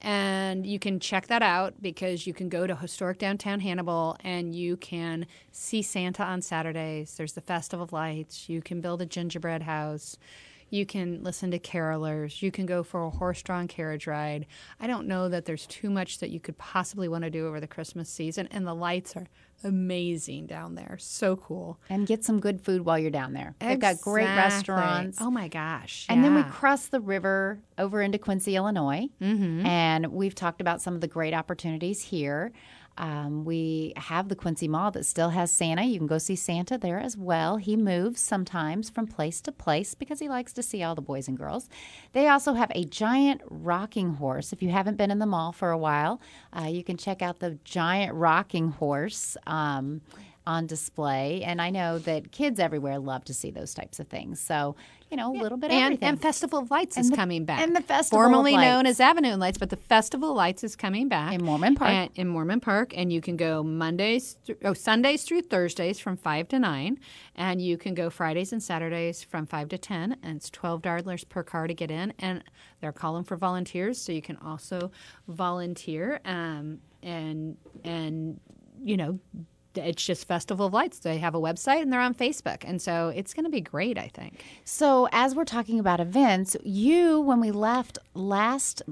And 0.00 0.64
you 0.64 0.78
can 0.78 1.00
check 1.00 1.26
that 1.26 1.42
out 1.42 1.82
because 1.82 2.24
you 2.24 2.32
can 2.32 2.48
go 2.48 2.68
to 2.68 2.76
historic 2.76 3.18
downtown 3.18 3.58
Hannibal 3.58 4.16
and 4.20 4.54
you 4.54 4.76
can 4.76 5.26
see 5.50 5.82
Santa 5.82 6.22
on 6.22 6.40
Saturdays. 6.40 7.16
There's 7.16 7.32
the 7.32 7.40
Festival 7.40 7.82
of 7.82 7.92
Lights. 7.92 8.48
You 8.48 8.62
can 8.62 8.80
build 8.80 9.02
a 9.02 9.06
gingerbread 9.06 9.62
house. 9.62 10.16
You 10.72 10.86
can 10.86 11.22
listen 11.22 11.50
to 11.50 11.58
carolers. 11.58 12.40
You 12.40 12.50
can 12.50 12.64
go 12.64 12.82
for 12.82 13.04
a 13.04 13.10
horse 13.10 13.42
drawn 13.42 13.68
carriage 13.68 14.06
ride. 14.06 14.46
I 14.80 14.86
don't 14.86 15.06
know 15.06 15.28
that 15.28 15.44
there's 15.44 15.66
too 15.66 15.90
much 15.90 16.18
that 16.20 16.30
you 16.30 16.40
could 16.40 16.56
possibly 16.56 17.08
want 17.08 17.24
to 17.24 17.30
do 17.30 17.46
over 17.46 17.60
the 17.60 17.66
Christmas 17.66 18.08
season. 18.08 18.48
And 18.50 18.66
the 18.66 18.74
lights 18.74 19.14
are 19.14 19.26
amazing 19.64 20.46
down 20.46 20.74
there. 20.74 20.96
So 20.98 21.36
cool. 21.36 21.78
And 21.90 22.06
get 22.06 22.24
some 22.24 22.40
good 22.40 22.58
food 22.58 22.86
while 22.86 22.98
you're 22.98 23.10
down 23.10 23.34
there. 23.34 23.54
They've 23.60 23.78
got 23.78 24.00
great 24.00 24.24
restaurants. 24.24 25.18
Oh 25.20 25.30
my 25.30 25.48
gosh. 25.48 26.06
And 26.08 26.24
then 26.24 26.34
we 26.34 26.42
cross 26.44 26.86
the 26.86 27.00
river 27.00 27.60
over 27.76 28.00
into 28.00 28.16
Quincy, 28.16 28.56
Illinois. 28.56 29.08
Mm-hmm. 29.20 29.66
And 29.66 30.06
we've 30.06 30.34
talked 30.34 30.62
about 30.62 30.80
some 30.80 30.94
of 30.94 31.02
the 31.02 31.06
great 31.06 31.34
opportunities 31.34 32.00
here. 32.00 32.50
Um, 32.98 33.44
we 33.44 33.94
have 33.96 34.28
the 34.28 34.36
Quincy 34.36 34.68
Mall 34.68 34.90
that 34.90 35.06
still 35.06 35.30
has 35.30 35.50
Santa. 35.50 35.82
You 35.82 35.98
can 35.98 36.06
go 36.06 36.18
see 36.18 36.36
Santa 36.36 36.76
there 36.76 36.98
as 36.98 37.16
well. 37.16 37.56
He 37.56 37.76
moves 37.76 38.20
sometimes 38.20 38.90
from 38.90 39.06
place 39.06 39.40
to 39.42 39.52
place 39.52 39.94
because 39.94 40.18
he 40.18 40.28
likes 40.28 40.52
to 40.54 40.62
see 40.62 40.82
all 40.82 40.94
the 40.94 41.00
boys 41.02 41.28
and 41.28 41.38
girls. 41.38 41.68
They 42.12 42.28
also 42.28 42.52
have 42.52 42.70
a 42.74 42.84
giant 42.84 43.40
rocking 43.48 44.14
horse. 44.14 44.52
If 44.52 44.62
you 44.62 44.70
haven't 44.70 44.96
been 44.96 45.10
in 45.10 45.18
the 45.18 45.26
mall 45.26 45.52
for 45.52 45.70
a 45.70 45.78
while, 45.78 46.20
uh, 46.52 46.66
you 46.66 46.84
can 46.84 46.96
check 46.96 47.22
out 47.22 47.38
the 47.38 47.58
giant 47.64 48.14
rocking 48.14 48.70
horse. 48.70 49.36
Um, 49.46 50.02
on 50.44 50.66
display, 50.66 51.42
and 51.44 51.62
I 51.62 51.70
know 51.70 52.00
that 52.00 52.32
kids 52.32 52.58
everywhere 52.58 52.98
love 52.98 53.24
to 53.26 53.34
see 53.34 53.52
those 53.52 53.74
types 53.74 54.00
of 54.00 54.08
things. 54.08 54.40
So, 54.40 54.74
you 55.12 55.18
know, 55.18 55.30
a 55.30 55.36
little 55.36 55.58
bit 55.58 55.66
of 55.70 55.74
and, 55.74 55.84
everything. 55.84 56.08
and 56.08 56.22
Festival 56.22 56.58
of 56.60 56.70
Lights 56.70 56.96
is 56.96 57.10
the- 57.10 57.16
coming 57.16 57.44
back. 57.44 57.60
and 57.60 57.76
the 57.76 57.82
Festival 57.82 58.18
formerly 58.18 58.56
known 58.56 58.86
as 58.86 58.98
Avenue 58.98 59.34
Lights, 59.36 59.58
but 59.58 59.68
the 59.68 59.76
Festival 59.76 60.30
of 60.30 60.36
Lights 60.36 60.64
is 60.64 60.74
coming 60.74 61.08
back 61.08 61.34
In 61.34 61.42
Moorman 61.42 61.76
Park. 61.76 61.90
And, 61.90 62.10
in 62.14 62.32
Moorman 62.32 62.62
Park, 62.62 62.96
and 62.96 63.12
you 63.12 63.20
can 63.20 63.36
go 63.36 63.62
Mondays, 63.62 64.38
th- 64.46 64.58
oh 64.64 64.72
Sundays 64.72 65.24
through 65.24 65.42
Thursdays 65.42 66.00
from 66.00 66.16
five 66.16 66.48
to 66.48 66.58
nine, 66.58 66.98
and 67.36 67.60
you 67.60 67.76
can 67.76 67.92
go 67.92 68.08
Fridays 68.08 68.52
and 68.54 68.62
Saturdays 68.62 69.22
from 69.22 69.46
five 69.46 69.68
to 69.68 69.76
ten, 69.78 70.16
and 70.22 70.36
it's 70.36 70.48
twelve 70.48 70.80
dollars 70.80 71.24
per 71.24 71.42
car 71.42 71.66
to 71.66 71.74
get 71.74 71.90
in, 71.90 72.14
and 72.18 72.42
they're 72.80 72.90
calling 72.90 73.22
for 73.24 73.36
volunteers, 73.36 74.00
so 74.00 74.12
you 74.12 74.22
can 74.22 74.38
also 74.38 74.90
volunteer, 75.28 76.20
um, 76.24 76.78
and 77.02 77.58
and 77.84 78.40
you 78.82 78.96
know. 78.96 79.18
It's 79.74 80.04
just 80.04 80.26
Festival 80.26 80.66
of 80.66 80.72
Lights. 80.72 80.98
They 80.98 81.18
have 81.18 81.34
a 81.34 81.40
website 81.40 81.82
and 81.82 81.92
they're 81.92 82.00
on 82.00 82.14
Facebook. 82.14 82.64
And 82.64 82.80
so 82.80 83.12
it's 83.14 83.34
going 83.34 83.44
to 83.44 83.50
be 83.50 83.60
great, 83.60 83.98
I 83.98 84.08
think. 84.08 84.44
So, 84.64 85.08
as 85.12 85.34
we're 85.34 85.44
talking 85.44 85.78
about 85.78 86.00
events, 86.00 86.56
you, 86.62 87.20
when 87.20 87.40
we 87.40 87.50
left 87.50 87.98
last 88.14 88.82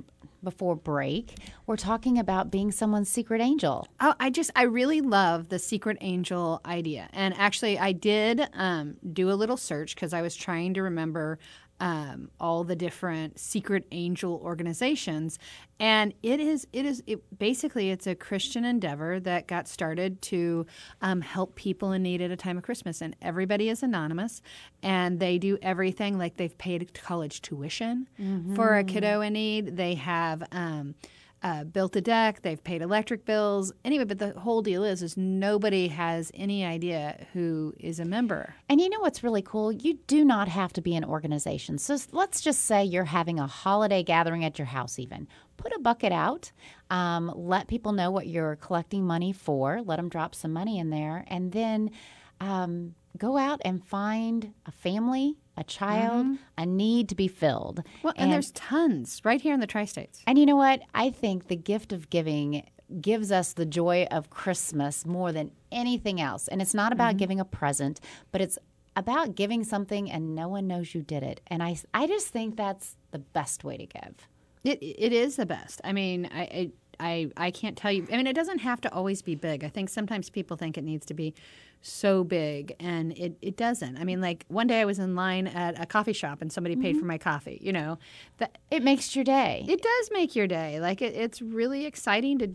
before 0.42 0.74
break, 0.74 1.34
were 1.66 1.76
talking 1.76 2.18
about 2.18 2.50
being 2.50 2.72
someone's 2.72 3.08
secret 3.08 3.40
angel. 3.40 3.86
Oh, 4.00 4.14
I 4.18 4.30
just 4.30 4.50
I 4.56 4.62
really 4.62 5.00
love 5.00 5.48
the 5.48 5.58
secret 5.58 5.98
angel 6.00 6.60
idea, 6.64 7.08
and 7.12 7.34
actually 7.36 7.78
I 7.78 7.92
did 7.92 8.48
um, 8.54 8.96
do 9.12 9.30
a 9.30 9.34
little 9.34 9.56
search 9.56 9.94
because 9.94 10.12
I 10.12 10.22
was 10.22 10.34
trying 10.34 10.74
to 10.74 10.82
remember 10.82 11.38
um, 11.80 12.30
all 12.38 12.62
the 12.62 12.76
different 12.76 13.38
secret 13.40 13.86
angel 13.90 14.40
organizations, 14.44 15.38
and 15.78 16.12
it 16.22 16.38
is 16.38 16.66
it 16.72 16.84
is 16.84 17.02
it, 17.06 17.38
basically 17.38 17.90
it's 17.90 18.06
a 18.06 18.14
Christian 18.14 18.64
endeavor 18.64 19.18
that 19.20 19.48
got 19.48 19.66
started 19.66 20.20
to 20.22 20.66
um, 21.00 21.22
help 21.22 21.56
people 21.56 21.92
in 21.92 22.02
need 22.02 22.20
at 22.20 22.30
a 22.30 22.36
time 22.36 22.58
of 22.58 22.62
Christmas, 22.62 23.00
and 23.00 23.16
everybody 23.22 23.70
is 23.70 23.82
anonymous, 23.82 24.42
and 24.82 25.18
they 25.18 25.38
do 25.38 25.58
everything 25.62 26.18
like 26.18 26.36
they've 26.36 26.56
paid 26.58 26.92
college 26.94 27.40
tuition 27.40 28.06
for 28.54 28.76
a 28.76 28.84
kiddo 28.84 29.22
in 29.22 29.32
need. 29.32 29.76
They 29.76 29.94
have. 29.94 30.42
Um, 30.52 30.94
uh, 31.42 31.64
built 31.64 31.96
a 31.96 32.00
deck. 32.00 32.42
They've 32.42 32.62
paid 32.62 32.82
electric 32.82 33.24
bills. 33.24 33.72
Anyway, 33.84 34.04
but 34.04 34.18
the 34.18 34.38
whole 34.38 34.62
deal 34.62 34.84
is, 34.84 35.02
is 35.02 35.16
nobody 35.16 35.88
has 35.88 36.30
any 36.34 36.64
idea 36.64 37.26
who 37.32 37.74
is 37.78 37.98
a 37.98 38.04
member. 38.04 38.54
And 38.68 38.80
you 38.80 38.88
know 38.88 39.00
what's 39.00 39.22
really 39.22 39.42
cool? 39.42 39.72
You 39.72 39.98
do 40.06 40.24
not 40.24 40.48
have 40.48 40.72
to 40.74 40.82
be 40.82 40.94
an 40.96 41.04
organization. 41.04 41.78
So 41.78 41.96
let's 42.12 42.40
just 42.40 42.66
say 42.66 42.84
you're 42.84 43.04
having 43.04 43.38
a 43.38 43.46
holiday 43.46 44.02
gathering 44.02 44.44
at 44.44 44.58
your 44.58 44.66
house, 44.66 44.98
even. 44.98 45.28
Put 45.56 45.72
a 45.72 45.78
bucket 45.78 46.12
out. 46.12 46.52
Um, 46.90 47.32
let 47.34 47.68
people 47.68 47.92
know 47.92 48.10
what 48.10 48.26
you're 48.26 48.56
collecting 48.56 49.06
money 49.06 49.32
for. 49.32 49.82
Let 49.82 49.96
them 49.96 50.08
drop 50.08 50.34
some 50.34 50.52
money 50.52 50.78
in 50.78 50.90
there. 50.90 51.24
And 51.28 51.52
then 51.52 51.90
um, 52.40 52.94
go 53.16 53.36
out 53.36 53.60
and 53.64 53.84
find 53.84 54.52
a 54.66 54.72
family, 54.72 55.36
a 55.60 55.64
child, 55.64 56.26
mm-hmm. 56.26 56.34
a 56.58 56.66
need 56.66 57.08
to 57.10 57.14
be 57.14 57.28
filled. 57.28 57.84
Well, 58.02 58.14
and, 58.16 58.32
there's 58.32 58.50
tons 58.52 59.20
right 59.24 59.40
here 59.40 59.54
in 59.54 59.60
the 59.60 59.66
tri-states. 59.66 60.22
And 60.26 60.38
you 60.38 60.46
know 60.46 60.56
what? 60.56 60.82
I 60.94 61.10
think 61.10 61.48
the 61.48 61.56
gift 61.56 61.92
of 61.92 62.10
giving 62.10 62.66
gives 63.00 63.30
us 63.30 63.52
the 63.52 63.66
joy 63.66 64.08
of 64.10 64.30
Christmas 64.30 65.06
more 65.06 65.30
than 65.30 65.52
anything 65.70 66.20
else. 66.20 66.48
And 66.48 66.60
it's 66.60 66.74
not 66.74 66.92
about 66.92 67.10
mm-hmm. 67.10 67.18
giving 67.18 67.40
a 67.40 67.44
present, 67.44 68.00
but 68.32 68.40
it's 68.40 68.58
about 68.96 69.36
giving 69.36 69.62
something 69.62 70.10
and 70.10 70.34
no 70.34 70.48
one 70.48 70.66
knows 70.66 70.94
you 70.94 71.02
did 71.02 71.22
it. 71.22 71.40
And 71.46 71.62
I, 71.62 71.76
I 71.94 72.06
just 72.06 72.28
think 72.28 72.56
that's 72.56 72.96
the 73.12 73.20
best 73.20 73.62
way 73.62 73.76
to 73.76 73.86
give. 73.86 74.28
It 74.64 74.78
it 74.82 75.12
is 75.12 75.36
the 75.36 75.46
best. 75.46 75.80
I 75.84 75.92
mean, 75.92 76.28
I. 76.32 76.40
I 76.42 76.70
I, 77.00 77.30
I 77.36 77.50
can't 77.50 77.76
tell 77.76 77.90
you. 77.90 78.06
I 78.12 78.16
mean, 78.16 78.26
it 78.26 78.34
doesn't 78.34 78.58
have 78.58 78.80
to 78.82 78.92
always 78.92 79.22
be 79.22 79.34
big. 79.34 79.64
I 79.64 79.68
think 79.68 79.88
sometimes 79.88 80.30
people 80.30 80.56
think 80.56 80.76
it 80.78 80.84
needs 80.84 81.06
to 81.06 81.14
be 81.14 81.34
so 81.82 82.24
big, 82.24 82.76
and 82.78 83.16
it, 83.16 83.36
it 83.40 83.56
doesn't. 83.56 83.96
I 83.98 84.04
mean, 84.04 84.20
like 84.20 84.44
one 84.48 84.66
day 84.66 84.80
I 84.80 84.84
was 84.84 84.98
in 84.98 85.14
line 85.14 85.46
at 85.46 85.80
a 85.80 85.86
coffee 85.86 86.12
shop 86.12 86.42
and 86.42 86.52
somebody 86.52 86.76
paid 86.76 86.94
for 86.94 87.00
mm-hmm. 87.00 87.08
my 87.08 87.18
coffee. 87.18 87.58
You 87.62 87.72
know, 87.72 87.98
that 88.38 88.58
It 88.70 88.82
makes 88.82 89.16
your 89.16 89.24
day. 89.24 89.64
it 89.68 89.82
does 89.82 90.10
make 90.12 90.36
your 90.36 90.46
day. 90.46 90.78
Like 90.80 91.00
it, 91.00 91.14
it's 91.14 91.40
really 91.40 91.86
exciting 91.86 92.38
to 92.40 92.50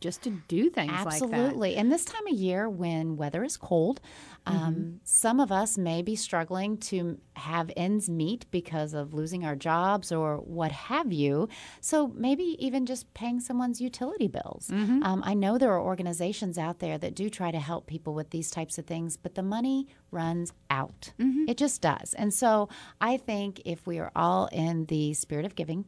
just 0.00 0.22
to 0.22 0.30
do 0.48 0.70
things 0.70 0.90
like 0.90 1.04
that. 1.04 1.06
Absolutely. 1.06 1.76
And 1.76 1.90
this 1.92 2.04
time 2.04 2.26
of 2.26 2.32
year 2.34 2.68
when 2.68 3.16
weather 3.16 3.44
is 3.44 3.56
cold, 3.56 4.00
um, 4.46 4.56
Mm-hmm. 4.60 4.90
some 5.04 5.38
of 5.40 5.52
us 5.52 5.76
may 5.76 6.00
be 6.02 6.16
struggling 6.16 6.76
to 6.78 7.18
have 7.34 7.70
ends 7.76 8.08
meet 8.08 8.46
because 8.50 8.94
of 8.94 9.12
losing 9.12 9.44
our 9.44 9.54
jobs 9.54 10.10
or 10.12 10.38
what 10.38 10.72
have 10.72 11.12
you. 11.12 11.48
So 11.80 12.08
maybe 12.08 12.56
even 12.58 12.86
just 12.86 13.12
paying 13.12 13.40
someone's 13.40 13.80
utility 13.80 14.28
bills. 14.28 14.68
Mm-hmm. 14.72 15.02
Um, 15.02 15.22
I 15.26 15.34
know 15.34 15.58
there 15.58 15.72
are 15.72 15.80
organizations 15.80 16.56
out 16.56 16.78
there 16.78 16.96
that 16.98 17.14
do 17.14 17.28
try 17.28 17.50
to 17.50 17.58
help 17.58 17.86
people 17.86 18.14
with 18.14 18.30
these 18.30 18.50
types 18.50 18.78
of 18.78 18.86
things, 18.86 19.16
but 19.16 19.34
the 19.34 19.42
money 19.42 19.88
runs 20.10 20.52
out. 20.70 21.12
Mm-hmm. 21.18 21.44
It 21.48 21.56
just 21.58 21.82
does. 21.82 22.14
And 22.14 22.32
so 22.32 22.68
I 23.00 23.18
think 23.18 23.60
if 23.64 23.86
we 23.86 23.98
are 23.98 24.10
all 24.16 24.46
in 24.52 24.86
the 24.86 25.12
spirit 25.14 25.44
of 25.44 25.54
giving, 25.54 25.84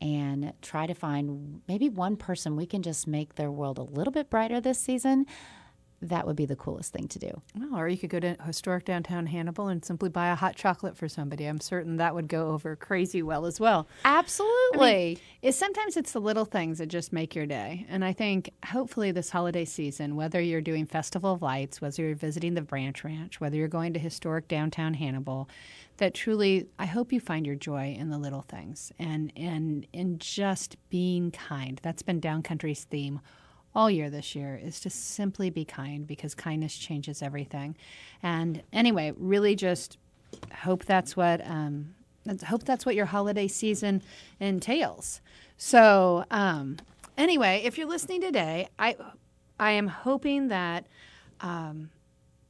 and 0.00 0.52
try 0.62 0.86
to 0.86 0.94
find 0.94 1.62
maybe 1.68 1.88
one 1.88 2.16
person 2.16 2.56
we 2.56 2.66
can 2.66 2.82
just 2.82 3.06
make 3.06 3.34
their 3.34 3.50
world 3.50 3.78
a 3.78 3.82
little 3.82 4.12
bit 4.12 4.30
brighter 4.30 4.60
this 4.60 4.78
season, 4.78 5.26
that 6.02 6.26
would 6.26 6.36
be 6.36 6.46
the 6.46 6.56
coolest 6.56 6.92
thing 6.92 7.08
to 7.08 7.18
do. 7.18 7.42
Well, 7.54 7.78
or 7.78 7.88
you 7.88 7.96
could 7.96 8.10
go 8.10 8.20
to 8.20 8.36
historic 8.44 8.84
downtown 8.84 9.26
Hannibal 9.26 9.68
and 9.68 9.84
simply 9.84 10.08
buy 10.08 10.28
a 10.28 10.34
hot 10.34 10.54
chocolate 10.54 10.96
for 10.96 11.08
somebody. 11.08 11.46
I'm 11.46 11.60
certain 11.60 11.96
that 11.96 12.14
would 12.14 12.28
go 12.28 12.50
over 12.50 12.76
crazy 12.76 13.22
well 13.22 13.46
as 13.46 13.58
well. 13.58 13.88
Absolutely. 14.04 15.18
It's 15.42 15.56
sometimes 15.56 15.96
it's 15.96 16.12
the 16.12 16.20
little 16.20 16.44
things 16.44 16.78
that 16.78 16.86
just 16.86 17.12
make 17.12 17.34
your 17.34 17.46
day. 17.46 17.86
And 17.88 18.04
I 18.04 18.12
think 18.12 18.50
hopefully 18.66 19.10
this 19.10 19.30
holiday 19.30 19.64
season, 19.64 20.16
whether 20.16 20.40
you're 20.40 20.60
doing 20.60 20.86
Festival 20.86 21.32
of 21.32 21.42
Lights, 21.42 21.80
whether 21.80 22.02
you're 22.02 22.14
visiting 22.14 22.54
the 22.54 22.62
Branch 22.62 23.02
Ranch, 23.02 23.40
whether 23.40 23.56
you're 23.56 23.68
going 23.68 23.94
to 23.94 23.98
historic 23.98 24.48
downtown 24.48 24.94
Hannibal, 24.94 25.48
that 25.96 26.14
truly 26.14 26.66
I 26.78 26.86
hope 26.86 27.12
you 27.12 27.20
find 27.20 27.46
your 27.46 27.54
joy 27.54 27.96
in 27.98 28.10
the 28.10 28.18
little 28.18 28.42
things 28.42 28.92
and 28.98 29.32
and 29.34 29.86
in 29.92 30.18
just 30.18 30.76
being 30.90 31.30
kind. 31.30 31.80
That's 31.82 32.02
been 32.02 32.20
Downcountry's 32.20 32.84
theme 32.84 33.20
all 33.76 33.90
year 33.90 34.08
this 34.08 34.34
year 34.34 34.58
is 34.60 34.80
to 34.80 34.90
simply 34.90 35.50
be 35.50 35.64
kind 35.64 36.06
because 36.06 36.34
kindness 36.34 36.76
changes 36.76 37.22
everything. 37.22 37.76
And 38.22 38.62
anyway, 38.72 39.12
really 39.16 39.54
just 39.54 39.98
hope 40.62 40.86
that's 40.86 41.14
what 41.16 41.46
um, 41.46 41.94
hope 42.46 42.64
that's 42.64 42.86
what 42.86 42.94
your 42.94 43.06
holiday 43.06 43.46
season 43.46 44.02
entails. 44.40 45.20
So 45.58 46.24
um, 46.30 46.78
anyway, 47.18 47.62
if 47.64 47.76
you're 47.76 47.86
listening 47.86 48.22
today, 48.22 48.68
I 48.78 48.96
I 49.60 49.72
am 49.72 49.88
hoping 49.88 50.48
that. 50.48 50.86
Um, 51.40 51.90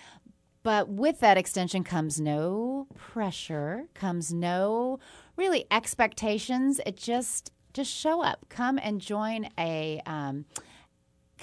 But 0.62 0.90
with 0.90 1.20
that 1.20 1.38
extension 1.38 1.84
comes 1.84 2.20
no 2.20 2.88
pressure, 2.96 3.86
comes 3.94 4.34
no 4.34 5.00
really 5.38 5.66
expectations. 5.70 6.82
It 6.86 6.98
just 6.98 7.52
just 7.74 7.92
show 7.92 8.22
up. 8.22 8.46
Come 8.50 8.80
and 8.82 9.00
join 9.00 9.48
a 9.60 10.02
um, 10.06 10.46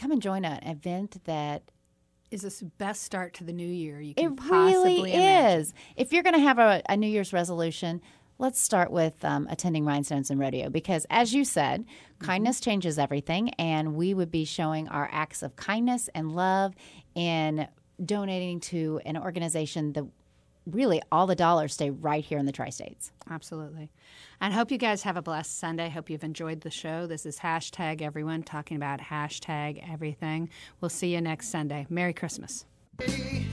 come 0.03 0.11
and 0.11 0.21
join 0.21 0.45
an 0.45 0.63
event 0.67 1.23
that 1.25 1.63
is 2.31 2.43
this 2.43 2.59
the 2.61 2.65
best 2.65 3.03
start 3.03 3.35
to 3.35 3.45
the 3.45 3.53
new 3.53 3.67
year 3.67 4.01
you 4.01 4.15
it 4.17 4.23
can 4.23 4.37
possibly 4.37 4.97
really 4.97 5.13
imagine. 5.13 5.61
is. 5.61 5.75
If 5.97 6.13
you're 6.13 6.23
going 6.23 6.35
to 6.35 6.41
have 6.41 6.59
a, 6.59 6.83
a 6.89 6.97
New 6.97 7.07
Year's 7.07 7.33
resolution, 7.33 8.01
let's 8.39 8.59
start 8.61 8.91
with 8.91 9.23
um, 9.25 9.47
attending 9.51 9.85
Rhinestones 9.85 10.31
and 10.31 10.41
Rodeo 10.41 10.71
because, 10.71 11.07
as 11.11 11.35
you 11.35 11.45
said, 11.45 11.85
Mm-hmm. 11.85 12.27
kindness 12.31 12.61
changes 12.61 12.99
everything, 13.01 13.51
and 13.59 13.95
we 13.97 14.15
would 14.15 14.31
be 14.31 14.45
showing 14.45 14.87
our 14.89 15.09
acts 15.13 15.43
of 15.43 15.57
kindness 15.57 16.09
and 16.15 16.31
love 16.37 16.73
in 17.17 17.67
donating 18.05 18.61
to 18.61 19.01
an 19.05 19.17
organization 19.17 19.93
that 19.95 20.05
really 20.67 21.03
all 21.11 21.27
the 21.27 21.35
dollars 21.35 21.75
stay 21.75 21.91
right 21.91 22.25
here 22.25 22.39
in 22.39 22.47
the 22.47 22.53
tri-states. 22.53 23.13
Absolutely. 23.31 23.91
And 24.41 24.55
hope 24.55 24.71
you 24.71 24.79
guys 24.79 25.03
have 25.03 25.17
a 25.17 25.23
blessed 25.23 25.59
Sunday. 25.59 25.89
Hope 25.89 26.11
you've 26.11 26.25
enjoyed 26.25 26.61
the 26.61 26.71
show. 26.71 27.07
This 27.07 27.27
is 27.27 27.39
hashtag 27.39 28.03
everyone 28.03 28.43
talking 28.43 28.77
about 28.77 29.01
hashtag 29.01 29.83
everything. 29.91 30.49
We'll 30.81 30.89
see 30.89 31.15
you 31.15 31.21
next 31.21 31.49
Sunday. 31.49 31.87
Merry 31.89 32.13
Christmas. 32.13 32.65
Hey, 33.01 33.47